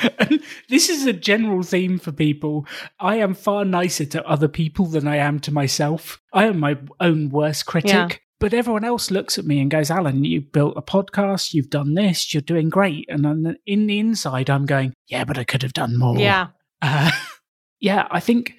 this 0.69 0.89
is 0.89 1.05
a 1.05 1.13
general 1.13 1.63
theme 1.63 1.99
for 1.99 2.11
people. 2.11 2.65
I 2.99 3.17
am 3.17 3.33
far 3.33 3.65
nicer 3.65 4.05
to 4.05 4.27
other 4.27 4.47
people 4.47 4.85
than 4.85 5.07
I 5.07 5.17
am 5.17 5.39
to 5.41 5.53
myself. 5.53 6.21
I 6.33 6.45
am 6.45 6.59
my 6.59 6.77
own 6.99 7.29
worst 7.29 7.65
critic. 7.65 7.91
Yeah. 7.91 8.09
But 8.39 8.53
everyone 8.53 8.83
else 8.83 9.09
looks 9.09 9.39
at 9.39 9.45
me 9.45 9.59
and 9.59 9.71
goes, 9.71 9.89
Alan, 9.89 10.23
you 10.23 10.41
built 10.41 10.77
a 10.77 10.81
podcast, 10.81 11.53
you've 11.53 11.71
done 11.71 11.95
this, 11.95 12.33
you're 12.33 12.41
doing 12.41 12.69
great. 12.69 13.05
And 13.09 13.57
in 13.65 13.87
the 13.87 13.97
inside, 13.97 14.49
I'm 14.49 14.67
going, 14.67 14.93
yeah, 15.07 15.23
but 15.23 15.39
I 15.39 15.43
could 15.43 15.63
have 15.63 15.73
done 15.73 15.97
more. 15.97 16.17
Yeah. 16.17 16.47
Uh, 16.81 17.11
yeah, 17.79 18.07
I 18.11 18.19
think 18.19 18.55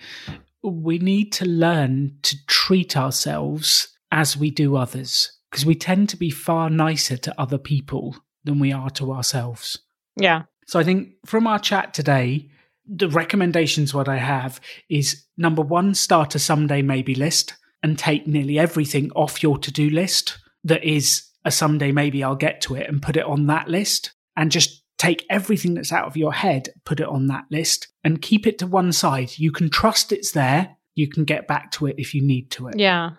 we 0.64 0.98
need 0.98 1.32
to 1.34 1.44
learn 1.44 2.18
to 2.22 2.36
treat 2.46 2.96
ourselves 2.96 3.96
as 4.10 4.36
we 4.36 4.50
do 4.50 4.76
others 4.76 5.30
because 5.50 5.64
we 5.64 5.76
tend 5.76 6.08
to 6.08 6.16
be 6.16 6.30
far 6.30 6.68
nicer 6.68 7.16
to 7.16 7.40
other 7.40 7.58
people 7.58 8.16
than 8.44 8.58
we 8.58 8.72
are 8.72 8.90
to 8.90 9.12
ourselves. 9.12 9.78
Yeah. 10.16 10.42
So 10.68 10.78
I 10.78 10.84
think 10.84 11.14
from 11.24 11.46
our 11.46 11.58
chat 11.58 11.94
today, 11.94 12.50
the 12.86 13.08
recommendations 13.08 13.94
what 13.94 14.08
I 14.08 14.18
have 14.18 14.60
is 14.88 15.24
number 15.36 15.62
one, 15.62 15.94
start 15.94 16.34
a 16.34 16.38
someday 16.38 16.82
maybe 16.82 17.14
list 17.14 17.54
and 17.82 17.98
take 17.98 18.26
nearly 18.26 18.58
everything 18.58 19.10
off 19.12 19.42
your 19.42 19.58
to 19.58 19.72
do 19.72 19.88
list 19.88 20.38
that 20.64 20.84
is 20.84 21.26
a 21.44 21.50
someday 21.50 21.90
maybe 21.90 22.22
I'll 22.22 22.36
get 22.36 22.60
to 22.62 22.74
it 22.74 22.86
and 22.86 23.00
put 23.00 23.16
it 23.16 23.24
on 23.24 23.46
that 23.46 23.68
list 23.68 24.12
and 24.36 24.50
just 24.50 24.82
take 24.98 25.24
everything 25.30 25.74
that's 25.74 25.92
out 25.92 26.06
of 26.06 26.16
your 26.16 26.34
head, 26.34 26.68
put 26.84 27.00
it 27.00 27.08
on 27.08 27.28
that 27.28 27.44
list 27.50 27.88
and 28.04 28.20
keep 28.20 28.46
it 28.46 28.58
to 28.58 28.66
one 28.66 28.92
side. 28.92 29.38
You 29.38 29.52
can 29.52 29.70
trust 29.70 30.12
it's 30.12 30.32
there. 30.32 30.76
You 30.94 31.08
can 31.08 31.24
get 31.24 31.46
back 31.48 31.70
to 31.72 31.86
it 31.86 31.94
if 31.98 32.12
you 32.14 32.20
need 32.20 32.50
to 32.52 32.68
it. 32.68 32.78
Yeah. 32.78 33.12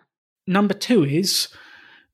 Number 0.45 0.73
two 0.75 1.03
is 1.03 1.47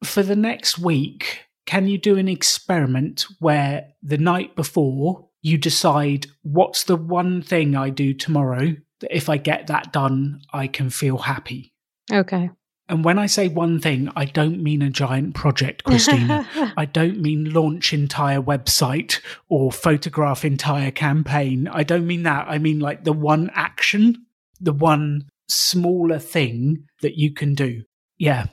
for 0.04 0.24
the 0.24 0.36
next 0.36 0.78
week, 0.78 1.45
can 1.66 1.88
you 1.88 1.98
do 1.98 2.18
an 2.18 2.28
experiment 2.28 3.26
where 3.40 3.94
the 4.04 4.18
night 4.18 4.56
before 4.56 5.30
you 5.42 5.58
decide 5.58 6.28
what's 6.44 6.84
the 6.84 6.96
one 6.96 7.42
thing 7.42 7.76
I 7.76 7.90
do 7.90 8.14
tomorrow 8.14 8.76
that 9.00 9.16
if 9.16 9.30
I 9.30 9.38
get 9.38 9.68
that 9.68 9.92
done, 9.92 10.42
I 10.54 10.68
can 10.68 10.90
feel 10.90 11.18
happy? 11.20 11.74
Okay. 12.12 12.50
And 12.88 13.04
when 13.04 13.18
I 13.18 13.26
say 13.26 13.48
one 13.48 13.80
thing, 13.80 14.10
I 14.16 14.26
don't 14.26 14.62
mean 14.62 14.84
a 14.84 14.92
giant 14.92 15.34
project, 15.34 15.84
Christina. 15.84 16.48
I 16.78 16.86
don't 16.86 17.20
mean 17.20 17.52
launch 17.52 17.94
entire 17.94 18.42
website 18.42 19.22
or 19.50 19.72
photograph 19.72 20.46
entire 20.46 20.92
campaign. 20.92 21.68
I 21.68 21.84
don't 21.84 22.06
mean 22.06 22.24
that. 22.24 22.46
I 22.48 22.60
mean 22.60 22.80
like 22.80 23.04
the 23.04 23.14
one 23.14 23.50
action, 23.56 24.26
the 24.60 24.74
one 24.74 25.30
smaller 25.48 26.20
thing 26.20 26.86
that 27.02 27.18
you 27.18 27.34
can 27.34 27.56
do. 27.56 27.84
Yeah. 28.18 28.48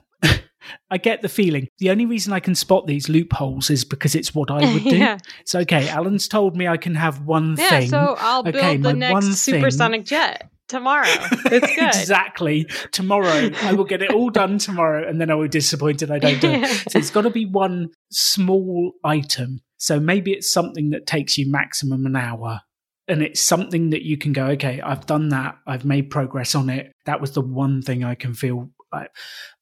I 0.90 0.98
get 0.98 1.22
the 1.22 1.29
feeling. 1.29 1.68
The 1.79 1.90
only 1.90 2.07
reason 2.07 2.33
I 2.33 2.40
can 2.40 2.55
spot 2.55 2.87
these 2.87 3.09
loopholes 3.09 3.70
is 3.70 3.85
because 3.85 4.14
it's 4.14 4.35
what 4.35 4.51
I 4.51 4.72
would 4.72 4.85
do. 4.85 4.96
yeah. 4.96 5.18
It's 5.40 5.55
okay. 5.55 5.88
Alan's 5.88 6.29
told 6.29 6.57
me 6.57 6.68
I 6.68 6.77
can 6.77 6.94
have 6.94 7.22
one 7.22 7.57
yeah, 7.59 7.68
thing. 7.68 7.88
So 7.88 8.16
I'll 8.18 8.42
build 8.42 8.57
okay, 8.57 8.77
the 8.77 8.92
next 8.92 9.37
supersonic 9.38 10.01
thing... 10.01 10.18
jet 10.18 10.53
tomorrow. 10.72 11.07
It's 11.07 11.66
good. 11.77 11.88
exactly. 11.88 12.66
Tomorrow. 12.90 13.51
I 13.62 13.75
will 13.75 13.85
get 13.85 14.03
it 14.03 14.12
all 14.12 14.31
done 14.31 14.59
tomorrow 14.59 15.09
and 15.09 15.20
then 15.20 15.31
I 15.31 15.35
will 15.35 15.44
be 15.44 15.48
disappointed 15.51 16.11
I 16.11 16.18
don't 16.18 16.40
do 16.40 16.51
it. 16.51 16.62
So 16.90 16.98
it's 16.98 17.11
got 17.11 17.22
to 17.22 17.31
be 17.31 17.46
one 17.46 17.90
small 18.11 18.92
item. 19.05 19.61
So 19.77 20.01
maybe 20.01 20.33
it's 20.33 20.53
something 20.53 20.90
that 20.90 21.07
takes 21.07 21.38
you 21.38 21.51
maximum 21.51 22.07
an 22.07 22.16
hour. 22.16 22.61
And 23.09 23.22
it's 23.22 23.40
something 23.40 23.90
that 23.90 24.03
you 24.03 24.16
can 24.16 24.33
go, 24.33 24.46
okay, 24.46 24.81
I've 24.81 25.07
done 25.07 25.29
that. 25.31 25.57
I've 25.66 25.85
made 25.85 26.11
progress 26.11 26.55
on 26.55 26.70
it. 26.70 26.92
That 27.05 27.20
was 27.20 27.33
the 27.33 27.40
one 27.40 27.83
thing 27.83 28.05
I 28.05 28.14
can 28.14 28.33
feel 28.33 28.70
I, 28.93 29.09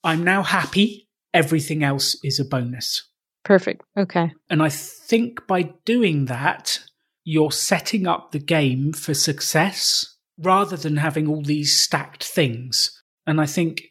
I'm 0.05 0.25
now 0.25 0.43
happy. 0.43 1.09
Everything 1.33 1.85
else 1.85 2.17
is 2.25 2.41
a 2.41 2.45
bonus. 2.45 3.09
Perfect. 3.45 3.83
Okay. 3.97 4.33
And 4.49 4.63
I 4.63 4.69
think 4.69 5.47
by 5.47 5.73
doing 5.85 6.27
that, 6.27 6.81
you're 7.25 7.53
setting 7.53 8.07
up 8.07 8.33
the 8.33 8.39
game 8.39 8.93
for 8.93 9.15
success 9.15 10.17
rather 10.39 10.77
than 10.77 10.97
having 10.97 11.29
all 11.29 11.43
these 11.43 11.79
stacked 11.79 12.25
things. 12.25 13.03
And 13.27 13.41
I 13.41 13.47
think 13.47 13.85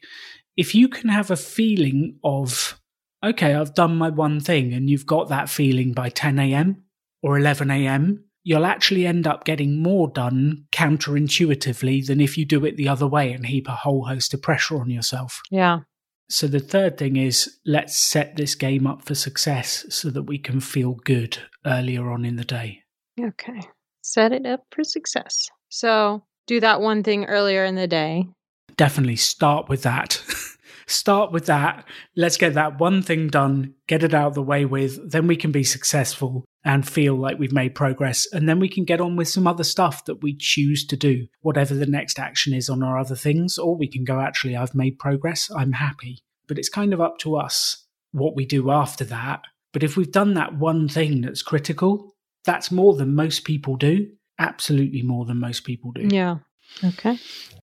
if 0.56 0.74
you 0.74 0.88
can 0.88 1.08
have 1.08 1.30
a 1.30 1.36
feeling 1.36 2.18
of, 2.24 2.78
okay, 3.24 3.54
I've 3.54 3.74
done 3.74 3.96
my 3.96 4.10
one 4.10 4.40
thing, 4.40 4.72
and 4.72 4.90
you've 4.90 5.06
got 5.06 5.28
that 5.28 5.48
feeling 5.48 5.92
by 5.92 6.10
10 6.10 6.38
a.m. 6.38 6.84
or 7.22 7.38
11 7.38 7.70
a.m., 7.70 8.24
you'll 8.50 8.66
actually 8.66 9.06
end 9.06 9.28
up 9.28 9.44
getting 9.44 9.80
more 9.80 10.08
done 10.08 10.64
counterintuitively 10.72 12.04
than 12.04 12.20
if 12.20 12.36
you 12.36 12.44
do 12.44 12.64
it 12.64 12.76
the 12.76 12.88
other 12.88 13.06
way 13.06 13.32
and 13.32 13.46
heap 13.46 13.68
a 13.68 13.76
whole 13.76 14.06
host 14.06 14.34
of 14.34 14.42
pressure 14.42 14.80
on 14.80 14.90
yourself. 14.90 15.40
Yeah. 15.52 15.82
So 16.28 16.48
the 16.48 16.58
third 16.58 16.98
thing 16.98 17.14
is 17.14 17.58
let's 17.64 17.96
set 17.96 18.34
this 18.34 18.56
game 18.56 18.88
up 18.88 19.04
for 19.04 19.14
success 19.14 19.86
so 19.90 20.10
that 20.10 20.24
we 20.24 20.36
can 20.36 20.58
feel 20.58 20.94
good 21.04 21.38
earlier 21.64 22.10
on 22.10 22.24
in 22.24 22.34
the 22.34 22.44
day. 22.44 22.80
Okay. 23.20 23.60
Set 24.02 24.32
it 24.32 24.44
up 24.44 24.64
for 24.72 24.82
success. 24.82 25.48
So 25.68 26.24
do 26.48 26.58
that 26.58 26.80
one 26.80 27.04
thing 27.04 27.26
earlier 27.26 27.64
in 27.64 27.76
the 27.76 27.86
day. 27.86 28.26
Definitely 28.76 29.14
start 29.14 29.68
with 29.68 29.84
that. 29.84 30.20
start 30.90 31.32
with 31.32 31.46
that. 31.46 31.84
Let's 32.16 32.36
get 32.36 32.54
that 32.54 32.78
one 32.78 33.02
thing 33.02 33.28
done, 33.28 33.74
get 33.86 34.02
it 34.02 34.14
out 34.14 34.28
of 34.28 34.34
the 34.34 34.42
way 34.42 34.64
with, 34.64 35.10
then 35.10 35.26
we 35.26 35.36
can 35.36 35.52
be 35.52 35.64
successful 35.64 36.44
and 36.64 36.86
feel 36.86 37.14
like 37.14 37.38
we've 37.38 37.52
made 37.52 37.74
progress. 37.74 38.26
And 38.32 38.48
then 38.48 38.60
we 38.60 38.68
can 38.68 38.84
get 38.84 39.00
on 39.00 39.16
with 39.16 39.28
some 39.28 39.46
other 39.46 39.64
stuff 39.64 40.04
that 40.04 40.22
we 40.22 40.36
choose 40.38 40.86
to 40.86 40.96
do, 40.96 41.26
whatever 41.40 41.74
the 41.74 41.86
next 41.86 42.18
action 42.18 42.52
is 42.52 42.68
on 42.68 42.82
our 42.82 42.98
other 42.98 43.16
things. 43.16 43.58
Or 43.58 43.76
we 43.76 43.88
can 43.88 44.04
go, 44.04 44.20
actually, 44.20 44.56
I've 44.56 44.74
made 44.74 44.98
progress. 44.98 45.50
I'm 45.50 45.72
happy. 45.72 46.22
But 46.46 46.58
it's 46.58 46.68
kind 46.68 46.92
of 46.92 47.00
up 47.00 47.18
to 47.18 47.36
us 47.36 47.86
what 48.12 48.36
we 48.36 48.44
do 48.44 48.70
after 48.70 49.04
that. 49.04 49.42
But 49.72 49.82
if 49.82 49.96
we've 49.96 50.10
done 50.10 50.34
that 50.34 50.58
one 50.58 50.88
thing 50.88 51.22
that's 51.22 51.42
critical, 51.42 52.14
that's 52.44 52.70
more 52.70 52.94
than 52.94 53.14
most 53.14 53.44
people 53.44 53.76
do. 53.76 54.08
Absolutely 54.38 55.02
more 55.02 55.24
than 55.24 55.38
most 55.38 55.64
people 55.64 55.92
do. 55.92 56.08
Yeah. 56.10 56.38
Okay. 56.82 57.18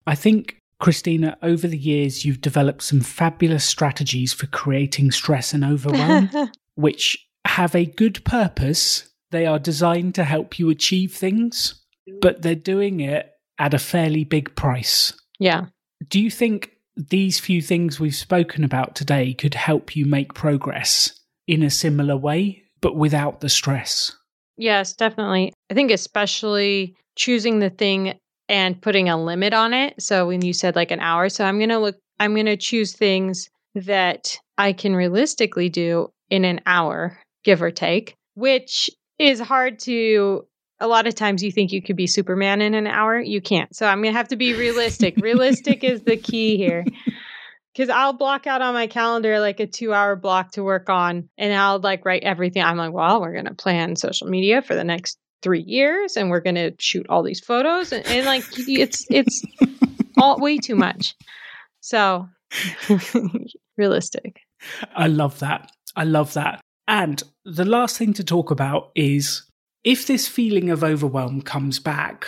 I 0.06 0.16
think 0.16 0.58
Christina, 0.80 1.38
over 1.42 1.68
the 1.68 1.78
years, 1.78 2.26
you've 2.26 2.42
developed 2.42 2.84
some 2.84 3.02
fabulous 3.02 3.66
strategies 3.66 4.34
for 4.34 4.48
creating 4.48 5.12
stress 5.12 5.54
and 5.54 5.64
overwhelm, 5.64 6.30
which 6.76 7.18
have 7.46 7.76
a 7.76 7.86
good 7.86 8.24
purpose. 8.26 9.10
They 9.32 9.46
are 9.46 9.60
designed 9.60 10.16
to 10.16 10.24
help 10.24 10.60
you 10.60 10.70
achieve 10.70 11.14
things, 11.14 11.82
but 12.22 12.42
they're 12.42 12.56
doing 12.56 13.00
it 13.00 13.32
at 13.58 13.74
a 13.74 13.80
fairly 13.80 14.24
big 14.24 14.56
price. 14.56 15.14
Yeah. 15.40 15.68
Do 16.10 16.20
you 16.22 16.30
think 16.30 16.72
these 16.98 17.40
few 17.40 17.62
things 17.62 18.00
we've 18.00 18.16
spoken 18.16 18.64
about 18.64 18.96
today 18.96 19.34
could 19.34 19.54
help 19.54 19.96
you 19.96 20.06
make 20.06 20.34
progress 20.34 21.20
in 21.48 21.64
a 21.64 21.70
similar 21.70 22.18
way, 22.18 22.64
but 22.82 22.96
without 22.96 23.42
the 23.42 23.50
stress? 23.50 24.16
Yes, 24.58 24.94
definitely. 24.94 25.54
I 25.70 25.74
think 25.74 25.92
especially 25.92 26.96
choosing 27.16 27.60
the 27.60 27.70
thing 27.70 28.18
and 28.48 28.82
putting 28.82 29.10
a 29.10 29.22
limit 29.22 29.54
on 29.54 29.74
it. 29.74 30.02
So 30.02 30.28
when 30.28 30.44
you 30.44 30.54
said 30.54 30.76
like 30.76 30.92
an 30.92 31.00
hour, 31.00 31.30
so 31.30 31.44
I'm 31.46 31.58
going 31.58 31.70
to 31.70 31.80
look 31.80 31.96
I'm 32.20 32.34
going 32.34 32.46
to 32.46 32.58
choose 32.58 32.94
things 32.94 33.50
that 33.76 34.38
I 34.58 34.74
can 34.74 34.96
realistically 34.96 35.70
do 35.70 36.12
in 36.30 36.46
an 36.46 36.62
hour, 36.66 37.20
give 37.44 37.62
or 37.62 37.72
take, 37.72 38.16
which 38.36 38.90
is 39.20 39.40
hard 39.40 39.80
to 39.80 40.48
a 40.80 40.88
lot 40.88 41.08
of 41.08 41.16
times 41.16 41.44
you 41.44 41.52
think 41.52 41.72
you 41.72 41.82
could 41.82 41.96
be 41.96 42.08
Superman 42.08 42.62
in 42.62 42.74
an 42.74 42.88
hour. 42.88 43.20
You 43.20 43.42
can't. 43.42 43.74
So 43.76 43.86
I'm 43.86 44.02
going 44.02 44.14
to 44.14 44.18
have 44.18 44.28
to 44.30 44.36
be 44.36 44.54
realistic. 44.54 45.16
realistic 45.18 45.84
is 45.84 46.04
the 46.04 46.18
key 46.18 46.58
here. 46.58 46.86
Cause 47.78 47.90
I'll 47.90 48.14
block 48.14 48.48
out 48.48 48.62
on 48.62 48.74
my 48.74 48.88
calendar 48.88 49.42
like 49.42 49.60
a 49.60 49.68
two 49.68 49.94
hour 49.94 50.16
block 50.16 50.52
to 50.52 50.64
work 50.64 50.90
on 50.90 51.28
and 51.38 51.54
I'll 51.54 51.80
like 51.80 52.06
write 52.06 52.24
everything. 52.24 52.64
I'm 52.64 52.78
like, 52.78 52.94
well, 52.94 53.20
we're 53.20 53.34
going 53.34 53.48
to 53.48 53.54
plan 53.54 53.98
social 53.98 54.28
media 54.28 54.62
for 54.62 54.76
the 54.76 54.86
next 54.86 55.18
three 55.46 55.62
years 55.62 56.18
and 56.18 56.32
we're 56.32 56.40
going 56.40 56.56
to 56.56 56.74
shoot 56.80 57.06
all 57.08 57.22
these 57.22 57.40
photos. 57.40 57.92
And, 57.92 58.04
and 58.08 58.26
like, 58.26 58.44
it's, 58.58 59.06
it's 59.12 59.44
all 60.18 60.40
way 60.40 60.58
too 60.58 60.76
much. 60.76 61.14
So 61.82 62.28
realistic. 63.78 64.42
I 64.96 65.06
love 65.06 65.38
that. 65.40 65.72
I 65.96 66.04
love 66.04 66.34
that. 66.34 66.62
And 66.88 67.22
the 67.46 67.64
last 67.64 67.96
thing 67.98 68.14
to 68.14 68.24
talk 68.24 68.50
about 68.50 68.90
is 68.96 69.44
if 69.84 70.08
this 70.08 70.28
feeling 70.28 70.72
of 70.72 70.84
overwhelm 70.84 71.44
comes 71.44 71.78
back, 71.78 72.26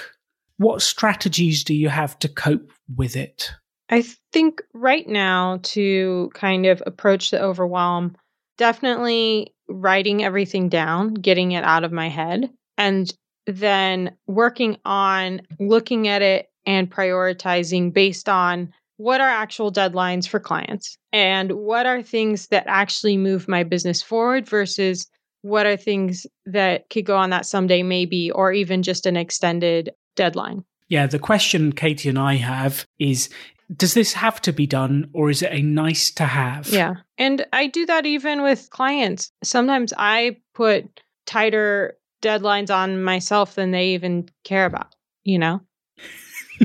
what 0.58 0.84
strategies 0.84 1.63
do 1.63 1.73
you 1.73 1.89
have 1.89 2.19
to 2.19 2.30
cope 2.30 2.71
with 2.95 3.15
it? 3.15 3.51
I 3.89 4.03
think 4.32 4.62
right 4.75 5.08
now 5.08 5.60
to 5.63 6.30
kind 6.36 6.67
of 6.67 6.84
approach 6.86 7.32
the 7.32 7.41
overwhelm, 7.41 8.15
definitely 8.60 9.56
writing 9.67 10.23
everything 10.23 10.69
down, 10.69 11.15
getting 11.15 11.53
it 11.53 11.63
out 11.63 11.84
of 11.84 11.91
my 11.91 12.10
head, 12.10 12.51
and 12.77 13.13
then 13.45 14.15
working 14.27 14.77
on 14.85 15.41
looking 15.59 16.07
at 16.07 16.21
it 16.21 16.49
and 16.65 16.91
prioritizing 16.91 17.93
based 17.93 18.27
on 18.27 18.73
what 18.97 19.21
are 19.21 19.29
actual 19.29 19.71
deadlines 19.71 20.27
for 20.27 20.39
clients 20.39 20.97
and 21.13 21.51
what 21.51 21.85
are 21.85 22.01
things 22.01 22.47
that 22.47 22.65
actually 22.67 23.15
move 23.15 23.47
my 23.47 23.63
business 23.63 24.01
forward 24.01 24.47
versus 24.47 25.07
what 25.43 25.65
are 25.65 25.77
things 25.77 26.25
that 26.45 26.89
could 26.89 27.05
go 27.05 27.15
on 27.15 27.29
that 27.29 27.45
someday 27.45 27.83
maybe 27.83 28.31
or 28.31 28.51
even 28.51 28.83
just 28.83 29.05
an 29.05 29.15
extended 29.15 29.91
deadline. 30.15 30.63
Yeah 30.89 31.07
the 31.07 31.19
question 31.19 31.71
katie 31.71 32.09
and 32.09 32.19
i 32.19 32.35
have 32.35 32.85
is 32.99 33.29
does 33.75 33.93
this 33.93 34.13
have 34.13 34.41
to 34.41 34.53
be 34.53 34.65
done 34.65 35.09
or 35.13 35.29
is 35.29 35.41
it 35.41 35.51
a 35.51 35.61
nice 35.61 36.11
to 36.11 36.25
have? 36.25 36.67
Yeah 36.69 36.95
and 37.17 37.45
i 37.53 37.67
do 37.67 37.85
that 37.85 38.05
even 38.05 38.41
with 38.41 38.69
clients. 38.71 39.31
Sometimes 39.43 39.93
i 39.97 40.37
put 40.53 41.01
tighter 41.25 41.97
deadlines 42.21 42.73
on 42.73 43.03
myself 43.03 43.56
than 43.56 43.71
they 43.71 43.89
even 43.89 44.27
care 44.43 44.65
about 44.65 44.93
you 45.23 45.38
know 45.38 45.62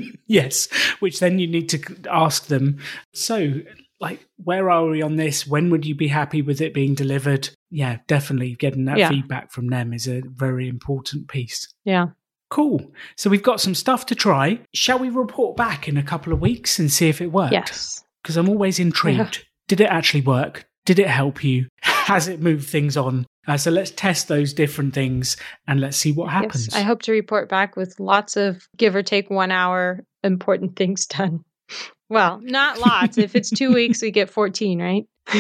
yes, 0.27 0.69
which 1.01 1.21
then 1.21 1.39
you 1.39 1.47
need 1.47 1.69
to 1.71 1.81
ask 2.11 2.47
them. 2.47 2.79
So, 3.13 3.61
like, 4.01 4.27
where 4.37 4.71
are 4.71 4.87
we 4.87 5.03
on 5.03 5.17
this? 5.17 5.47
When 5.47 5.71
would 5.71 5.87
you 5.87 5.95
be 5.95 6.09
happy 6.09 6.43
with 6.43 6.61
it 6.61 6.75
being 6.75 6.95
delivered? 6.95 7.51
Yeah, 7.71 7.99
definitely 8.07 8.55
getting 8.55 8.87
that 8.87 8.99
yeah. 8.99 9.09
feedback 9.09 9.53
from 9.53 9.69
them 9.69 9.93
is 9.93 10.07
a 10.07 10.23
very 10.27 10.69
important 10.69 11.29
piece. 11.29 11.73
Yeah. 11.85 12.09
Cool. 12.51 12.93
So 13.17 13.31
we've 13.31 13.43
got 13.43 13.61
some 13.61 13.75
stuff 13.75 14.07
to 14.07 14.15
try. 14.15 14.61
Shall 14.75 14.99
we 14.99 15.09
report 15.09 15.57
back 15.57 15.89
in 15.89 15.97
a 15.97 16.03
couple 16.03 16.33
of 16.33 16.41
weeks 16.41 16.79
and 16.79 16.93
see 16.93 17.09
if 17.09 17.21
it 17.21 17.33
worked? 17.33 17.53
Yes. 17.53 18.05
Because 18.23 18.37
I'm 18.37 18.49
always 18.49 18.79
intrigued. 18.79 19.37
Yeah. 19.37 19.45
Did 19.69 19.81
it 19.81 19.91
actually 19.91 20.21
work? 20.21 20.67
Did 20.85 20.99
it 20.99 21.09
help 21.09 21.43
you? 21.43 21.69
Has 21.83 22.29
it 22.29 22.41
moved 22.41 22.69
things 22.69 22.97
on? 22.97 23.27
Uh, 23.47 23.57
so 23.57 23.71
let's 23.71 23.91
test 23.91 24.29
those 24.29 24.53
different 24.53 24.95
things 24.95 25.37
and 25.67 25.81
let's 25.81 25.97
see 25.97 26.13
what 26.13 26.31
happens. 26.31 26.69
Yes, 26.69 26.77
I 26.77 26.83
hope 26.83 27.03
to 27.03 27.13
report 27.13 27.49
back 27.49 27.77
with 27.77 27.99
lots 27.99 28.37
of 28.37 28.67
give 28.77 28.95
or 28.95 29.03
take 29.03 29.31
one 29.31 29.51
hour 29.51 30.05
important 30.23 30.77
things 30.77 31.07
done. 31.07 31.45
Well, 32.09 32.41
not 32.43 32.79
lots. 32.79 33.17
if 33.17 33.35
it's 33.35 33.49
two 33.49 33.73
weeks, 33.73 34.03
we 34.03 34.11
get 34.11 34.29
14, 34.29 34.83
right? 34.83 35.07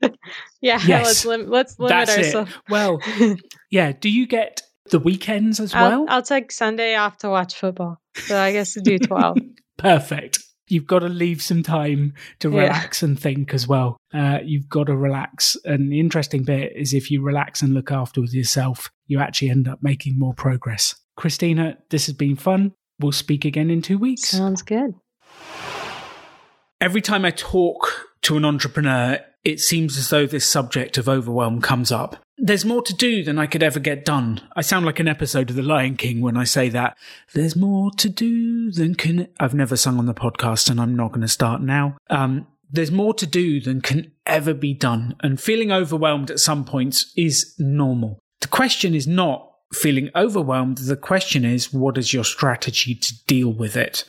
yeah, 0.00 0.08
yes, 0.60 0.86
let's, 0.86 1.24
lim- 1.24 1.50
let's 1.50 1.76
limit 1.76 2.08
ourselves. 2.08 2.52
Well, 2.70 3.00
yeah. 3.72 3.90
Do 3.90 4.08
you 4.08 4.28
get 4.28 4.62
the 4.90 5.00
weekends 5.00 5.58
as 5.58 5.74
I'll, 5.74 5.88
well? 5.88 6.06
I'll 6.08 6.22
take 6.22 6.52
Sunday 6.52 6.94
off 6.94 7.16
to 7.18 7.30
watch 7.30 7.56
football. 7.56 8.00
So 8.14 8.38
I 8.38 8.52
guess 8.52 8.74
to 8.74 8.80
do 8.80 8.96
12. 8.96 9.38
Perfect 9.76 10.38
you've 10.68 10.86
got 10.86 11.00
to 11.00 11.08
leave 11.08 11.42
some 11.42 11.62
time 11.62 12.14
to 12.40 12.50
relax 12.50 13.02
yeah. 13.02 13.08
and 13.08 13.20
think 13.20 13.54
as 13.54 13.68
well. 13.68 13.96
Uh, 14.12 14.38
you've 14.44 14.68
got 14.68 14.84
to 14.84 14.96
relax. 14.96 15.56
And 15.64 15.92
the 15.92 16.00
interesting 16.00 16.44
bit 16.44 16.72
is 16.74 16.94
if 16.94 17.10
you 17.10 17.22
relax 17.22 17.62
and 17.62 17.74
look 17.74 17.90
after 17.90 18.20
yourself, 18.20 18.90
you 19.06 19.20
actually 19.20 19.50
end 19.50 19.68
up 19.68 19.80
making 19.82 20.18
more 20.18 20.34
progress. 20.34 20.94
Christina, 21.16 21.78
this 21.90 22.06
has 22.06 22.14
been 22.14 22.36
fun. 22.36 22.72
We'll 23.00 23.12
speak 23.12 23.44
again 23.44 23.70
in 23.70 23.82
two 23.82 23.98
weeks. 23.98 24.28
Sounds 24.28 24.62
good. 24.62 24.94
Every 26.80 27.00
time 27.00 27.24
I 27.24 27.30
talk 27.30 28.10
to 28.22 28.36
an 28.36 28.44
entrepreneur, 28.44 29.18
it 29.44 29.60
seems 29.60 29.96
as 29.98 30.08
though 30.10 30.26
this 30.26 30.46
subject 30.46 30.98
of 30.98 31.08
overwhelm 31.08 31.60
comes 31.60 31.92
up. 31.92 32.16
There's 32.36 32.64
more 32.64 32.82
to 32.82 32.94
do 32.94 33.22
than 33.22 33.38
I 33.38 33.46
could 33.46 33.62
ever 33.62 33.78
get 33.78 34.04
done. 34.04 34.40
I 34.56 34.60
sound 34.62 34.84
like 34.86 34.98
an 34.98 35.06
episode 35.06 35.50
of 35.50 35.56
The 35.56 35.62
Lion 35.62 35.96
King 35.96 36.20
when 36.20 36.36
I 36.36 36.44
say 36.44 36.68
that. 36.70 36.98
There's 37.32 37.54
more 37.54 37.92
to 37.92 38.08
do 38.08 38.72
than 38.72 38.96
can. 38.96 39.28
I've 39.38 39.54
never 39.54 39.76
sung 39.76 39.98
on 39.98 40.06
the 40.06 40.14
podcast 40.14 40.68
and 40.68 40.80
I'm 40.80 40.96
not 40.96 41.12
going 41.12 41.20
to 41.20 41.28
start 41.28 41.62
now. 41.62 41.96
Um, 42.10 42.48
there's 42.70 42.90
more 42.90 43.14
to 43.14 43.26
do 43.26 43.60
than 43.60 43.80
can 43.80 44.10
ever 44.26 44.52
be 44.52 44.74
done. 44.74 45.14
And 45.20 45.40
feeling 45.40 45.70
overwhelmed 45.70 46.30
at 46.30 46.40
some 46.40 46.64
points 46.64 47.12
is 47.16 47.54
normal. 47.58 48.18
The 48.40 48.48
question 48.48 48.94
is 48.94 49.06
not 49.06 49.48
feeling 49.72 50.10
overwhelmed. 50.16 50.78
The 50.78 50.96
question 50.96 51.44
is, 51.44 51.72
what 51.72 51.96
is 51.96 52.12
your 52.12 52.24
strategy 52.24 52.96
to 52.96 53.24
deal 53.26 53.52
with 53.52 53.76
it? 53.76 54.04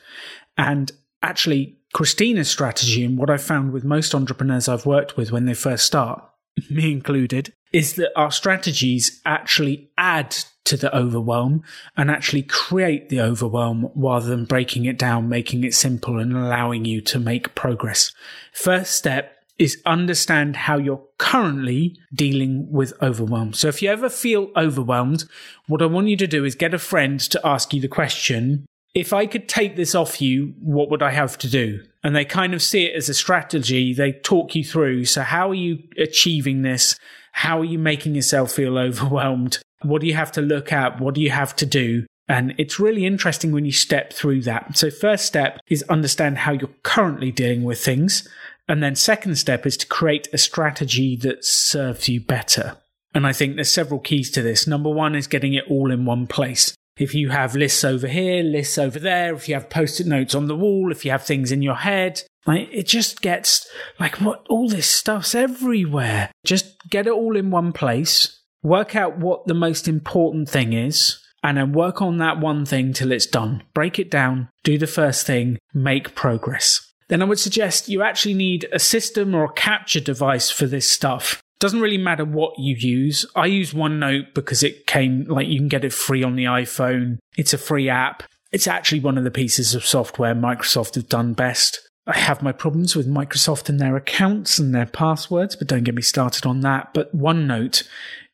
And 0.58 0.92
actually, 1.22 1.78
Christina's 1.94 2.50
strategy 2.50 3.06
and 3.06 3.18
what 3.18 3.30
I've 3.30 3.44
found 3.44 3.72
with 3.72 3.84
most 3.84 4.16
entrepreneurs 4.16 4.68
I've 4.68 4.86
worked 4.86 5.16
with 5.16 5.32
when 5.32 5.46
they 5.46 5.54
first 5.54 5.86
start, 5.86 6.24
me 6.70 6.92
included, 6.92 7.54
is 7.76 7.96
that 7.96 8.10
our 8.16 8.32
strategies 8.32 9.20
actually 9.26 9.90
add 9.98 10.34
to 10.64 10.78
the 10.78 10.96
overwhelm 10.96 11.62
and 11.98 12.10
actually 12.10 12.42
create 12.42 13.10
the 13.10 13.20
overwhelm 13.20 13.92
rather 13.96 14.28
than 14.28 14.46
breaking 14.46 14.86
it 14.86 14.98
down, 14.98 15.28
making 15.28 15.62
it 15.66 15.74
simple 15.74 16.18
and 16.18 16.32
allowing 16.32 16.86
you 16.86 17.02
to 17.02 17.20
make 17.20 17.54
progress. 17.54 18.14
First 18.54 18.96
step 18.96 19.36
is 19.60 19.82
understand 19.86 20.56
how 20.56 20.78
you're 20.78 21.04
currently 21.18 22.00
dealing 22.14 22.72
with 22.72 22.94
overwhelm. 23.02 23.52
So 23.52 23.68
if 23.68 23.82
you 23.82 23.90
ever 23.90 24.08
feel 24.08 24.52
overwhelmed, 24.56 25.26
what 25.68 25.82
I 25.82 25.86
want 25.86 26.08
you 26.08 26.16
to 26.16 26.28
do 26.28 26.46
is 26.46 26.56
get 26.56 26.74
a 26.74 26.80
friend 26.80 27.20
to 27.20 27.46
ask 27.46 27.74
you 27.74 27.82
the 27.82 27.90
question, 27.90 28.66
if 28.96 29.12
I 29.12 29.26
could 29.26 29.50
take 29.50 29.76
this 29.76 29.94
off 29.94 30.22
you, 30.22 30.54
what 30.62 30.90
would 30.90 31.04
I 31.04 31.12
have 31.12 31.38
to 31.40 31.50
do? 31.50 31.84
And 32.04 32.16
they 32.16 32.24
kind 32.24 32.54
of 32.54 32.64
see 32.64 32.86
it 32.86 32.96
as 32.96 33.10
a 33.10 33.14
strategy. 33.14 33.94
They 33.94 34.14
talk 34.14 34.56
you 34.56 34.64
through. 34.64 35.06
So 35.06 35.22
how 35.22 35.50
are 35.50 35.56
you 35.56 35.80
achieving 35.98 36.62
this? 36.62 36.98
How 37.34 37.60
are 37.60 37.66
you 37.66 37.78
making 37.78 38.16
yourself 38.16 38.54
feel 38.54 38.78
overwhelmed? 38.80 39.60
What 39.82 40.02
do 40.02 40.08
you 40.08 40.14
have 40.14 40.32
to 40.34 40.42
look 40.42 40.72
at? 40.72 41.02
What 41.02 41.14
do 41.14 41.22
you 41.22 41.32
have 41.32 41.56
to 41.58 41.66
do? 41.66 42.06
And 42.28 42.56
it's 42.58 42.80
really 42.80 43.06
interesting 43.06 43.52
when 43.52 43.66
you 43.66 43.72
step 43.72 44.14
through 44.14 44.42
that. 44.44 44.78
So 44.78 44.90
first 44.90 45.26
step 45.26 45.60
is 45.68 45.84
understand 45.84 46.40
how 46.40 46.54
you're 46.54 46.70
currently 46.82 47.32
dealing 47.32 47.64
with 47.64 47.84
things. 47.84 48.28
And 48.68 48.82
then 48.82 48.96
second 48.96 49.36
step 49.36 49.66
is 49.66 49.78
to 49.78 49.88
create 49.88 50.28
a 50.34 50.40
strategy 50.40 51.16
that 51.18 51.46
serves 51.46 52.10
you 52.10 52.22
better. 52.22 52.78
And 53.14 53.28
I 53.28 53.34
think 53.34 53.56
there's 53.56 53.72
several 53.72 54.00
keys 54.00 54.32
to 54.32 54.42
this. 54.42 54.66
Number 54.66 54.90
one 54.90 55.16
is 55.16 55.28
getting 55.28 55.54
it 55.54 55.66
all 55.70 55.92
in 55.92 56.06
one 56.06 56.26
place. 56.26 56.76
If 56.98 57.14
you 57.14 57.30
have 57.30 57.56
lists 57.56 57.84
over 57.84 58.08
here, 58.08 58.44
lists 58.44 58.78
over 58.78 59.00
there, 59.00 59.34
if 59.36 59.50
you 59.50 59.56
have 59.56 59.70
post-it 59.70 60.08
notes 60.08 60.34
on 60.34 60.48
the 60.48 60.56
wall, 60.56 60.92
if 60.92 61.04
you 61.04 61.12
have 61.12 61.24
things 61.24 61.52
in 61.52 61.62
your 61.62 61.76
head, 61.76 62.22
like 62.46 62.70
it 62.72 62.88
just 62.88 63.22
gets 63.22 63.68
like 64.00 64.22
what 64.22 64.46
all 64.50 64.70
this 64.70 64.88
stuff's 64.88 65.36
everywhere. 65.36 66.32
Just 66.46 66.90
get 66.90 67.08
it 67.08 67.14
all 67.14 67.36
in 67.36 67.52
one 67.52 67.74
place. 67.74 68.40
Work 68.64 68.96
out 68.96 69.18
what 69.18 69.46
the 69.46 69.54
most 69.54 69.88
important 69.88 70.50
thing 70.50 70.74
is 70.74 71.20
and 71.44 71.58
then 71.58 71.74
work 71.74 72.02
on 72.02 72.18
that 72.18 72.40
one 72.40 72.66
thing 72.66 72.94
till 72.94 73.12
it's 73.12 73.28
done. 73.28 73.64
Break 73.74 74.00
it 74.00 74.10
down, 74.10 74.50
do 74.64 74.78
the 74.78 74.88
first 74.88 75.28
thing, 75.28 75.60
make 75.74 76.16
progress 76.16 76.86
then 77.08 77.22
I 77.22 77.26
would 77.26 77.40
suggest 77.40 77.90
you 77.90 78.02
actually 78.02 78.34
need 78.34 78.68
a 78.72 78.80
system 78.80 79.36
or 79.36 79.46
a 79.46 79.54
capture 79.54 80.00
device 80.00 80.50
for 80.50 80.66
this 80.66 80.90
stuff. 80.90 81.42
Doesn't 81.66 81.82
really 81.82 81.98
matter 81.98 82.26
what 82.26 82.60
you 82.60 82.76
use. 82.76 83.26
I 83.36 83.48
use 83.48 83.74
OneNote 83.74 84.36
because 84.36 84.62
it 84.62 84.86
came, 84.86 85.24
like, 85.24 85.48
you 85.48 85.58
can 85.58 85.68
get 85.68 85.84
it 85.84 85.94
free 85.94 86.22
on 86.22 86.36
the 86.36 86.44
iPhone. 86.44 87.18
It's 87.38 87.56
a 87.56 87.58
free 87.58 87.90
app. 87.90 88.22
It's 88.52 88.68
actually 88.68 89.00
one 89.00 89.18
of 89.18 89.24
the 89.24 89.32
pieces 89.32 89.74
of 89.74 89.84
software 89.84 90.36
Microsoft 90.36 90.94
have 90.94 91.10
done 91.10 91.34
best. 91.34 91.80
I 92.06 92.20
have 92.20 92.44
my 92.44 92.52
problems 92.52 92.96
with 92.96 93.10
Microsoft 93.10 93.68
and 93.68 93.80
their 93.80 93.96
accounts 93.96 94.60
and 94.60 94.76
their 94.76 94.86
passwords, 94.86 95.56
but 95.56 95.68
don't 95.68 95.86
get 95.86 95.96
me 95.96 96.04
started 96.04 96.46
on 96.46 96.60
that. 96.60 96.94
But 96.94 97.18
OneNote 97.18 97.82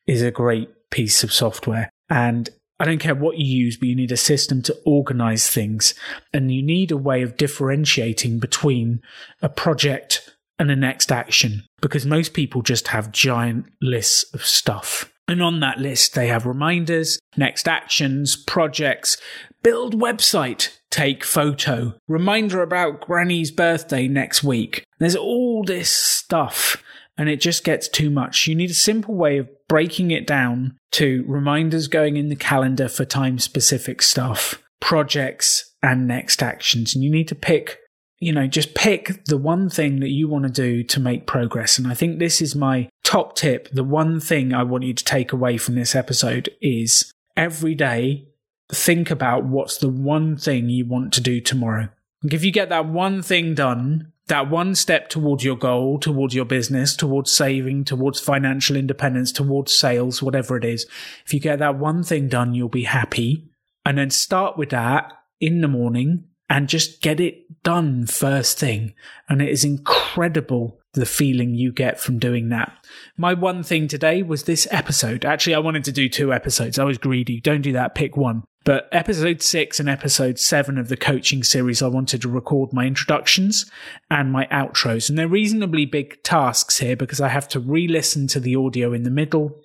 is 0.05 0.21
a 0.21 0.29
great 0.29 0.67
piece 0.89 1.23
of 1.23 1.31
software 1.31 1.89
and 2.09 2.49
I 2.81 2.83
don't 2.83 2.99
care 2.99 3.15
what 3.15 3.37
you 3.37 3.45
use, 3.45 3.77
but 3.77 3.87
you 3.87 3.95
need 3.95 4.11
a 4.11 4.17
system 4.17 4.61
to 4.63 4.77
organize 4.85 5.49
things. 5.49 5.93
And 6.33 6.53
you 6.53 6.61
need 6.61 6.91
a 6.91 6.97
way 6.97 7.21
of 7.21 7.37
differentiating 7.37 8.39
between 8.39 9.01
a 9.41 9.47
project 9.47 10.29
and 10.61 10.69
a 10.69 10.75
next 10.75 11.11
action 11.11 11.63
because 11.81 12.05
most 12.05 12.35
people 12.35 12.61
just 12.61 12.89
have 12.89 13.11
giant 13.11 13.65
lists 13.81 14.31
of 14.31 14.45
stuff. 14.45 15.11
And 15.27 15.41
on 15.41 15.59
that 15.61 15.79
list, 15.79 16.13
they 16.13 16.27
have 16.27 16.45
reminders, 16.45 17.17
next 17.35 17.67
actions, 17.67 18.35
projects, 18.35 19.17
build 19.63 19.99
website, 19.99 20.77
take 20.91 21.23
photo, 21.23 21.95
reminder 22.07 22.61
about 22.61 23.01
granny's 23.01 23.49
birthday 23.49 24.07
next 24.07 24.43
week. 24.43 24.85
There's 24.99 25.15
all 25.15 25.63
this 25.63 25.89
stuff 25.89 26.83
and 27.17 27.27
it 27.27 27.41
just 27.41 27.63
gets 27.63 27.87
too 27.87 28.11
much. 28.11 28.45
You 28.45 28.53
need 28.53 28.69
a 28.69 28.75
simple 28.75 29.15
way 29.15 29.39
of 29.39 29.49
breaking 29.67 30.11
it 30.11 30.27
down 30.27 30.77
to 30.91 31.25
reminders 31.27 31.87
going 31.87 32.17
in 32.17 32.29
the 32.29 32.35
calendar 32.35 32.87
for 32.87 33.03
time 33.03 33.39
specific 33.39 34.03
stuff, 34.03 34.61
projects, 34.79 35.73
and 35.81 36.07
next 36.07 36.43
actions. 36.43 36.93
And 36.93 37.03
you 37.03 37.09
need 37.09 37.27
to 37.29 37.35
pick, 37.35 37.79
you 38.21 38.31
know, 38.31 38.45
just 38.45 38.75
pick 38.75 39.25
the 39.25 39.35
one 39.35 39.67
thing 39.67 39.99
that 39.99 40.11
you 40.11 40.27
want 40.27 40.45
to 40.45 40.51
do 40.51 40.83
to 40.83 40.99
make 40.99 41.25
progress. 41.25 41.79
And 41.79 41.87
I 41.87 41.95
think 41.95 42.19
this 42.19 42.39
is 42.39 42.55
my 42.55 42.87
top 43.03 43.35
tip. 43.35 43.67
The 43.71 43.83
one 43.83 44.19
thing 44.19 44.53
I 44.53 44.61
want 44.61 44.83
you 44.83 44.93
to 44.93 45.03
take 45.03 45.33
away 45.33 45.57
from 45.57 45.73
this 45.73 45.95
episode 45.95 46.49
is 46.61 47.11
every 47.35 47.73
day 47.73 48.27
think 48.71 49.09
about 49.09 49.45
what's 49.45 49.77
the 49.77 49.89
one 49.89 50.37
thing 50.37 50.69
you 50.69 50.85
want 50.85 51.13
to 51.13 51.21
do 51.21 51.41
tomorrow. 51.41 51.89
If 52.23 52.45
you 52.45 52.51
get 52.51 52.69
that 52.69 52.85
one 52.85 53.23
thing 53.23 53.55
done, 53.55 54.13
that 54.27 54.51
one 54.51 54.75
step 54.75 55.09
towards 55.09 55.43
your 55.43 55.57
goal, 55.57 55.97
towards 55.97 56.35
your 56.35 56.45
business, 56.45 56.95
towards 56.95 57.31
saving, 57.31 57.85
towards 57.85 58.19
financial 58.19 58.75
independence, 58.75 59.31
towards 59.31 59.73
sales, 59.73 60.21
whatever 60.21 60.55
it 60.55 60.63
is, 60.63 60.85
if 61.25 61.33
you 61.33 61.39
get 61.39 61.57
that 61.57 61.79
one 61.79 62.03
thing 62.03 62.27
done, 62.27 62.53
you'll 62.53 62.69
be 62.69 62.83
happy. 62.83 63.49
And 63.83 63.97
then 63.97 64.11
start 64.11 64.57
with 64.57 64.69
that 64.69 65.11
in 65.39 65.61
the 65.61 65.67
morning 65.67 66.25
and 66.51 66.67
just 66.67 67.01
get 67.01 67.21
it 67.21 67.63
done 67.63 68.05
first 68.05 68.59
thing. 68.59 68.93
And 69.29 69.41
it 69.41 69.47
is 69.47 69.63
incredible 69.63 70.81
the 70.91 71.05
feeling 71.05 71.55
you 71.55 71.71
get 71.71 71.97
from 71.97 72.19
doing 72.19 72.49
that. 72.49 72.73
My 73.15 73.33
one 73.33 73.63
thing 73.63 73.87
today 73.87 74.21
was 74.21 74.43
this 74.43 74.67
episode. 74.69 75.23
Actually, 75.23 75.55
I 75.55 75.59
wanted 75.59 75.85
to 75.85 75.93
do 75.93 76.09
two 76.09 76.33
episodes. 76.33 76.77
I 76.77 76.83
was 76.83 76.97
greedy. 76.97 77.39
Don't 77.39 77.61
do 77.61 77.71
that. 77.71 77.95
Pick 77.95 78.17
one. 78.17 78.43
But 78.65 78.89
episode 78.91 79.41
six 79.41 79.79
and 79.79 79.87
episode 79.87 80.39
seven 80.39 80.77
of 80.77 80.89
the 80.89 80.97
coaching 80.97 81.41
series, 81.41 81.81
I 81.81 81.87
wanted 81.87 82.21
to 82.23 82.27
record 82.27 82.73
my 82.73 82.85
introductions 82.85 83.71
and 84.09 84.29
my 84.29 84.45
outros. 84.47 85.07
And 85.07 85.17
they're 85.17 85.29
reasonably 85.29 85.85
big 85.85 86.21
tasks 86.21 86.79
here 86.79 86.97
because 86.97 87.21
I 87.21 87.29
have 87.29 87.47
to 87.49 87.61
re 87.61 87.87
listen 87.87 88.27
to 88.27 88.41
the 88.41 88.57
audio 88.57 88.91
in 88.91 89.03
the 89.03 89.09
middle, 89.09 89.57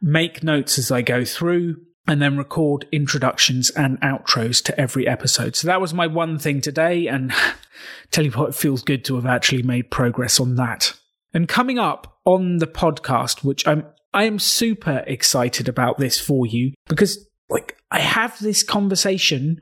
make 0.00 0.44
notes 0.44 0.78
as 0.78 0.92
I 0.92 1.02
go 1.02 1.24
through, 1.24 1.83
and 2.06 2.20
then 2.20 2.36
record 2.36 2.86
introductions 2.92 3.70
and 3.70 4.00
outros 4.00 4.62
to 4.64 4.78
every 4.78 5.06
episode. 5.06 5.56
So 5.56 5.66
that 5.66 5.80
was 5.80 5.94
my 5.94 6.06
one 6.06 6.38
thing 6.38 6.60
today. 6.60 7.06
And 7.06 7.32
tell 8.10 8.24
you 8.24 8.30
what, 8.32 8.50
it 8.50 8.54
feels 8.54 8.82
good 8.82 9.04
to 9.06 9.14
have 9.16 9.26
actually 9.26 9.62
made 9.62 9.90
progress 9.90 10.38
on 10.38 10.56
that. 10.56 10.92
And 11.32 11.48
coming 11.48 11.78
up 11.78 12.18
on 12.24 12.58
the 12.58 12.66
podcast, 12.66 13.44
which 13.44 13.66
I'm 13.66 13.86
I 14.12 14.24
am 14.24 14.38
super 14.38 15.02
excited 15.08 15.68
about 15.68 15.98
this 15.98 16.20
for 16.20 16.46
you 16.46 16.72
because 16.86 17.28
like 17.48 17.76
I 17.90 17.98
have 17.98 18.38
this 18.38 18.62
conversation 18.62 19.60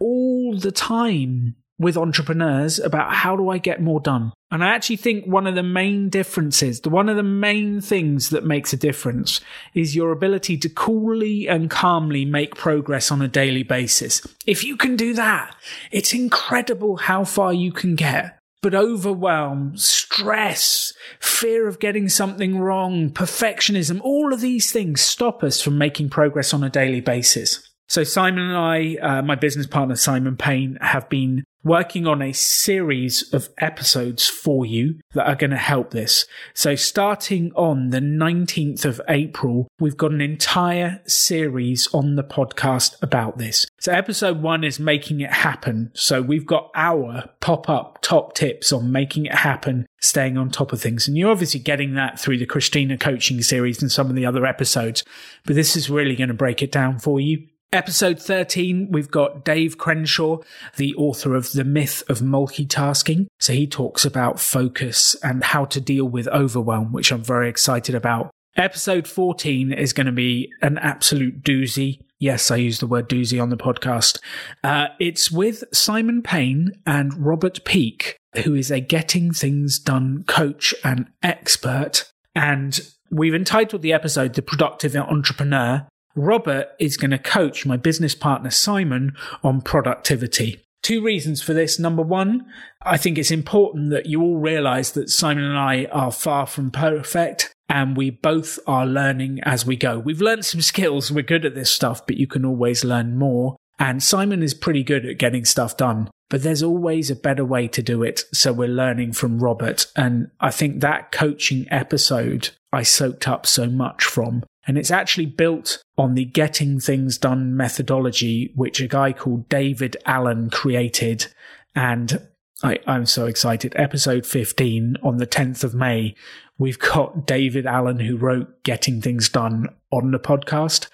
all 0.00 0.58
the 0.58 0.72
time 0.72 1.54
with 1.78 1.96
entrepreneurs 1.96 2.78
about 2.78 3.12
how 3.12 3.36
do 3.36 3.48
I 3.48 3.58
get 3.58 3.80
more 3.80 4.00
done. 4.00 4.32
And 4.50 4.62
I 4.62 4.68
actually 4.68 4.96
think 4.96 5.24
one 5.24 5.46
of 5.46 5.54
the 5.54 5.62
main 5.62 6.10
differences, 6.10 6.80
the 6.80 6.90
one 6.90 7.08
of 7.08 7.16
the 7.16 7.22
main 7.22 7.80
things 7.80 8.30
that 8.30 8.44
makes 8.44 8.72
a 8.72 8.76
difference 8.76 9.40
is 9.74 9.96
your 9.96 10.12
ability 10.12 10.58
to 10.58 10.68
coolly 10.68 11.48
and 11.48 11.70
calmly 11.70 12.24
make 12.24 12.54
progress 12.54 13.10
on 13.10 13.22
a 13.22 13.28
daily 13.28 13.62
basis. 13.62 14.20
If 14.46 14.62
you 14.62 14.76
can 14.76 14.94
do 14.94 15.14
that, 15.14 15.56
it's 15.90 16.12
incredible 16.12 16.98
how 16.98 17.24
far 17.24 17.52
you 17.52 17.72
can 17.72 17.94
get. 17.94 18.38
But 18.60 18.74
overwhelm, 18.74 19.76
stress, 19.76 20.92
fear 21.18 21.66
of 21.66 21.80
getting 21.80 22.08
something 22.08 22.58
wrong, 22.58 23.10
perfectionism, 23.10 24.00
all 24.02 24.32
of 24.32 24.40
these 24.40 24.70
things 24.70 25.00
stop 25.00 25.42
us 25.42 25.60
from 25.60 25.78
making 25.78 26.10
progress 26.10 26.54
on 26.54 26.62
a 26.62 26.70
daily 26.70 27.00
basis. 27.00 27.68
So 27.92 28.04
Simon 28.04 28.44
and 28.44 28.56
I, 28.56 28.96
uh, 29.02 29.20
my 29.20 29.34
business 29.34 29.66
partner 29.66 29.96
Simon 29.96 30.34
Payne, 30.34 30.78
have 30.80 31.10
been 31.10 31.44
working 31.62 32.06
on 32.06 32.22
a 32.22 32.32
series 32.32 33.30
of 33.34 33.50
episodes 33.58 34.26
for 34.26 34.64
you 34.64 34.98
that 35.12 35.28
are 35.28 35.36
going 35.36 35.50
to 35.50 35.58
help 35.58 35.90
this. 35.90 36.24
So 36.54 36.74
starting 36.74 37.52
on 37.54 37.90
the 37.90 38.00
19th 38.00 38.86
of 38.86 38.98
April, 39.10 39.68
we've 39.78 39.98
got 39.98 40.10
an 40.10 40.22
entire 40.22 41.02
series 41.06 41.86
on 41.92 42.16
the 42.16 42.24
podcast 42.24 42.94
about 43.02 43.36
this. 43.36 43.66
So 43.78 43.92
episode 43.92 44.40
one 44.40 44.64
is 44.64 44.80
making 44.80 45.20
it 45.20 45.30
happen. 45.30 45.90
So 45.92 46.22
we've 46.22 46.46
got 46.46 46.70
our 46.74 47.28
pop 47.40 47.68
up 47.68 47.98
top 48.00 48.32
tips 48.32 48.72
on 48.72 48.90
making 48.90 49.26
it 49.26 49.34
happen, 49.34 49.84
staying 50.00 50.38
on 50.38 50.48
top 50.48 50.72
of 50.72 50.80
things. 50.80 51.06
And 51.06 51.18
you're 51.18 51.30
obviously 51.30 51.60
getting 51.60 51.92
that 51.96 52.18
through 52.18 52.38
the 52.38 52.46
Christina 52.46 52.96
coaching 52.96 53.42
series 53.42 53.82
and 53.82 53.92
some 53.92 54.08
of 54.08 54.16
the 54.16 54.24
other 54.24 54.46
episodes, 54.46 55.04
but 55.44 55.56
this 55.56 55.76
is 55.76 55.90
really 55.90 56.16
going 56.16 56.28
to 56.28 56.34
break 56.34 56.62
it 56.62 56.72
down 56.72 56.98
for 56.98 57.20
you. 57.20 57.48
Episode 57.72 58.20
13, 58.20 58.88
we've 58.90 59.10
got 59.10 59.46
Dave 59.46 59.78
Crenshaw, 59.78 60.40
the 60.76 60.94
author 60.96 61.34
of 61.34 61.52
The 61.52 61.64
Myth 61.64 62.02
of 62.06 62.18
Multitasking. 62.18 63.28
So 63.40 63.54
he 63.54 63.66
talks 63.66 64.04
about 64.04 64.38
focus 64.38 65.16
and 65.22 65.42
how 65.42 65.64
to 65.64 65.80
deal 65.80 66.04
with 66.04 66.28
overwhelm, 66.28 66.92
which 66.92 67.10
I'm 67.10 67.22
very 67.22 67.48
excited 67.48 67.94
about. 67.94 68.30
Episode 68.56 69.08
14 69.08 69.72
is 69.72 69.94
going 69.94 70.04
to 70.06 70.12
be 70.12 70.52
an 70.60 70.76
absolute 70.76 71.42
doozy. 71.42 72.00
Yes, 72.18 72.50
I 72.50 72.56
use 72.56 72.78
the 72.78 72.86
word 72.86 73.08
doozy 73.08 73.42
on 73.42 73.48
the 73.48 73.56
podcast. 73.56 74.18
Uh, 74.62 74.88
it's 75.00 75.32
with 75.32 75.64
Simon 75.72 76.20
Payne 76.20 76.72
and 76.84 77.24
Robert 77.24 77.64
Peake, 77.64 78.18
who 78.44 78.54
is 78.54 78.70
a 78.70 78.80
getting 78.80 79.32
things 79.32 79.78
done 79.78 80.24
coach 80.24 80.74
and 80.84 81.06
expert. 81.22 82.12
And 82.34 82.78
we've 83.10 83.34
entitled 83.34 83.80
the 83.80 83.94
episode 83.94 84.34
The 84.34 84.42
Productive 84.42 84.94
Entrepreneur 84.94 85.86
Robert 86.14 86.68
is 86.78 86.96
going 86.96 87.10
to 87.10 87.18
coach 87.18 87.64
my 87.64 87.76
business 87.76 88.14
partner 88.14 88.50
Simon 88.50 89.14
on 89.42 89.60
productivity. 89.60 90.60
Two 90.82 91.02
reasons 91.02 91.40
for 91.40 91.54
this. 91.54 91.78
Number 91.78 92.02
one, 92.02 92.44
I 92.82 92.96
think 92.96 93.16
it's 93.16 93.30
important 93.30 93.90
that 93.90 94.06
you 94.06 94.20
all 94.20 94.38
realize 94.38 94.92
that 94.92 95.10
Simon 95.10 95.44
and 95.44 95.56
I 95.56 95.84
are 95.92 96.10
far 96.10 96.46
from 96.46 96.70
perfect 96.72 97.54
and 97.68 97.96
we 97.96 98.10
both 98.10 98.58
are 98.66 98.84
learning 98.84 99.40
as 99.44 99.64
we 99.64 99.76
go. 99.76 99.98
We've 99.98 100.20
learned 100.20 100.44
some 100.44 100.60
skills. 100.60 101.12
We're 101.12 101.22
good 101.22 101.46
at 101.46 101.54
this 101.54 101.70
stuff, 101.70 102.04
but 102.06 102.16
you 102.16 102.26
can 102.26 102.44
always 102.44 102.84
learn 102.84 103.16
more. 103.16 103.56
And 103.78 104.02
Simon 104.02 104.42
is 104.42 104.54
pretty 104.54 104.82
good 104.82 105.06
at 105.06 105.18
getting 105.18 105.44
stuff 105.44 105.76
done. 105.76 106.10
but 106.32 106.42
there's 106.42 106.62
always 106.62 107.10
a 107.10 107.14
better 107.14 107.44
way 107.44 107.68
to 107.68 107.82
do 107.82 108.02
it. 108.02 108.22
So 108.32 108.54
we're 108.54 108.66
learning 108.66 109.12
from 109.12 109.38
Robert. 109.38 109.86
And 109.94 110.30
I 110.40 110.50
think 110.50 110.80
that 110.80 111.12
coaching 111.12 111.66
episode 111.70 112.48
I 112.72 112.84
soaked 112.84 113.28
up 113.28 113.44
so 113.44 113.66
much 113.66 114.04
from. 114.04 114.42
And 114.66 114.78
it's 114.78 114.90
actually 114.90 115.26
built 115.26 115.82
on 115.98 116.14
the 116.14 116.24
getting 116.24 116.78
things 116.78 117.18
done 117.18 117.56
methodology, 117.56 118.52
which 118.54 118.80
a 118.80 118.86
guy 118.86 119.12
called 119.12 119.48
David 119.48 119.96
Allen 120.06 120.50
created. 120.50 121.26
And 121.74 122.28
I, 122.62 122.78
am 122.86 123.06
so 123.06 123.26
excited. 123.26 123.72
Episode 123.76 124.24
15 124.24 124.96
on 125.02 125.16
the 125.16 125.26
10th 125.26 125.64
of 125.64 125.74
May, 125.74 126.14
we've 126.58 126.78
got 126.78 127.26
David 127.26 127.66
Allen, 127.66 127.98
who 127.98 128.16
wrote 128.16 128.62
Getting 128.62 129.00
Things 129.00 129.28
Done, 129.28 129.68
on 129.90 130.12
the 130.12 130.20
podcast. 130.20 130.88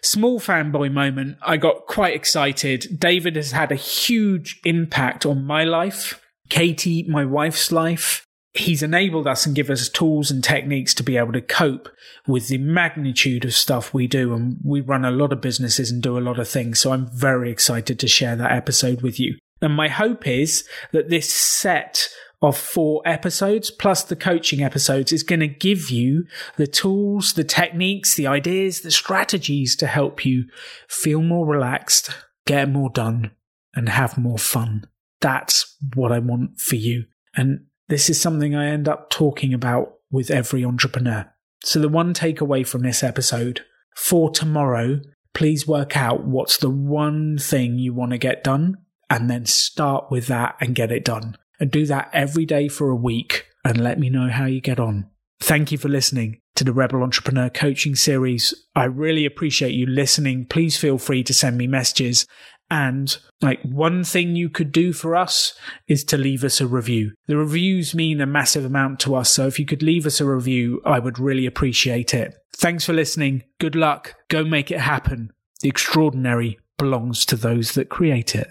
Small 0.00 0.38
fanboy 0.38 0.92
moment. 0.92 1.38
I 1.42 1.56
got 1.56 1.86
quite 1.86 2.14
excited. 2.14 3.00
David 3.00 3.34
has 3.34 3.50
had 3.50 3.72
a 3.72 3.76
huge 3.76 4.60
impact 4.64 5.26
on 5.26 5.44
my 5.44 5.64
life, 5.64 6.20
Katie, 6.48 7.04
my 7.08 7.24
wife's 7.24 7.72
life. 7.72 8.27
He's 8.58 8.82
enabled 8.82 9.26
us 9.26 9.46
and 9.46 9.54
give 9.54 9.70
us 9.70 9.88
tools 9.88 10.30
and 10.30 10.42
techniques 10.42 10.92
to 10.94 11.02
be 11.02 11.16
able 11.16 11.32
to 11.32 11.40
cope 11.40 11.88
with 12.26 12.48
the 12.48 12.58
magnitude 12.58 13.44
of 13.44 13.54
stuff 13.54 13.94
we 13.94 14.06
do. 14.06 14.34
And 14.34 14.56
we 14.64 14.80
run 14.80 15.04
a 15.04 15.10
lot 15.10 15.32
of 15.32 15.40
businesses 15.40 15.90
and 15.90 16.02
do 16.02 16.18
a 16.18 16.20
lot 16.20 16.38
of 16.38 16.48
things. 16.48 16.80
So 16.80 16.92
I'm 16.92 17.06
very 17.06 17.50
excited 17.50 17.98
to 18.00 18.08
share 18.08 18.36
that 18.36 18.52
episode 18.52 19.00
with 19.02 19.20
you. 19.20 19.38
And 19.62 19.74
my 19.74 19.88
hope 19.88 20.26
is 20.26 20.68
that 20.92 21.08
this 21.08 21.32
set 21.32 22.08
of 22.40 22.56
four 22.56 23.02
episodes 23.04 23.70
plus 23.70 24.04
the 24.04 24.16
coaching 24.16 24.62
episodes 24.62 25.12
is 25.12 25.22
going 25.22 25.40
to 25.40 25.48
give 25.48 25.90
you 25.90 26.24
the 26.56 26.66
tools, 26.66 27.32
the 27.32 27.44
techniques, 27.44 28.14
the 28.14 28.26
ideas, 28.26 28.80
the 28.80 28.90
strategies 28.90 29.74
to 29.76 29.86
help 29.86 30.24
you 30.24 30.44
feel 30.88 31.22
more 31.22 31.46
relaxed, 31.46 32.10
get 32.46 32.68
more 32.68 32.90
done, 32.90 33.32
and 33.74 33.88
have 33.88 34.16
more 34.16 34.38
fun. 34.38 34.86
That's 35.20 35.76
what 35.94 36.12
I 36.12 36.20
want 36.20 36.60
for 36.60 36.76
you. 36.76 37.06
And 37.34 37.66
this 37.88 38.08
is 38.08 38.20
something 38.20 38.54
I 38.54 38.68
end 38.68 38.88
up 38.88 39.10
talking 39.10 39.52
about 39.52 39.94
with 40.10 40.30
every 40.30 40.64
entrepreneur. 40.64 41.30
So 41.64 41.80
the 41.80 41.88
one 41.88 42.14
takeaway 42.14 42.66
from 42.66 42.82
this 42.82 43.02
episode 43.02 43.64
for 43.96 44.30
tomorrow, 44.30 45.00
please 45.34 45.66
work 45.66 45.96
out 45.96 46.24
what's 46.24 46.58
the 46.58 46.70
one 46.70 47.38
thing 47.38 47.78
you 47.78 47.92
want 47.92 48.12
to 48.12 48.18
get 48.18 48.44
done 48.44 48.76
and 49.10 49.28
then 49.28 49.46
start 49.46 50.10
with 50.10 50.26
that 50.28 50.56
and 50.60 50.74
get 50.74 50.92
it 50.92 51.04
done. 51.04 51.36
And 51.60 51.70
do 51.70 51.86
that 51.86 52.10
every 52.12 52.46
day 52.46 52.68
for 52.68 52.88
a 52.88 52.96
week 52.96 53.46
and 53.64 53.82
let 53.82 53.98
me 53.98 54.10
know 54.10 54.28
how 54.28 54.44
you 54.44 54.60
get 54.60 54.78
on. 54.78 55.10
Thank 55.40 55.72
you 55.72 55.78
for 55.78 55.88
listening 55.88 56.40
to 56.54 56.64
the 56.64 56.72
Rebel 56.72 57.02
Entrepreneur 57.02 57.48
Coaching 57.48 57.94
Series. 57.94 58.54
I 58.74 58.84
really 58.84 59.24
appreciate 59.24 59.72
you 59.72 59.86
listening. 59.86 60.46
Please 60.46 60.76
feel 60.76 60.98
free 60.98 61.22
to 61.24 61.34
send 61.34 61.58
me 61.58 61.66
messages. 61.66 62.26
And 62.70 63.16
like 63.40 63.62
one 63.62 64.04
thing 64.04 64.36
you 64.36 64.50
could 64.50 64.72
do 64.72 64.92
for 64.92 65.16
us 65.16 65.54
is 65.86 66.04
to 66.04 66.18
leave 66.18 66.44
us 66.44 66.60
a 66.60 66.66
review. 66.66 67.12
The 67.26 67.36
reviews 67.36 67.94
mean 67.94 68.20
a 68.20 68.26
massive 68.26 68.64
amount 68.64 69.00
to 69.00 69.14
us. 69.14 69.30
So 69.30 69.46
if 69.46 69.58
you 69.58 69.64
could 69.64 69.82
leave 69.82 70.06
us 70.06 70.20
a 70.20 70.26
review, 70.26 70.82
I 70.84 70.98
would 70.98 71.18
really 71.18 71.46
appreciate 71.46 72.12
it. 72.12 72.34
Thanks 72.52 72.84
for 72.84 72.92
listening. 72.92 73.44
Good 73.58 73.74
luck. 73.74 74.16
Go 74.28 74.44
make 74.44 74.70
it 74.70 74.80
happen. 74.80 75.32
The 75.60 75.68
extraordinary 75.68 76.58
belongs 76.76 77.24
to 77.26 77.36
those 77.36 77.72
that 77.72 77.88
create 77.88 78.34
it. 78.34 78.48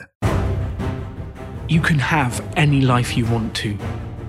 You 1.69 1.81
can 1.81 1.99
have 1.99 2.41
any 2.55 2.81
life 2.81 3.17
you 3.17 3.25
want 3.25 3.55
to. 3.57 3.77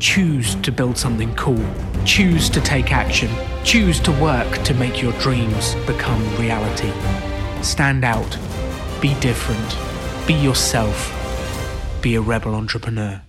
Choose 0.00 0.54
to 0.56 0.70
build 0.70 0.98
something 0.98 1.34
cool. 1.34 1.64
Choose 2.04 2.50
to 2.50 2.60
take 2.60 2.92
action. 2.92 3.30
Choose 3.64 4.00
to 4.00 4.12
work 4.12 4.62
to 4.64 4.74
make 4.74 5.02
your 5.02 5.12
dreams 5.20 5.74
become 5.86 6.20
reality. 6.36 6.92
Stand 7.62 8.04
out. 8.04 8.36
Be 9.00 9.14
different. 9.20 9.76
Be 10.26 10.34
yourself. 10.34 11.14
Be 12.02 12.16
a 12.16 12.20
rebel 12.20 12.56
entrepreneur. 12.56 13.27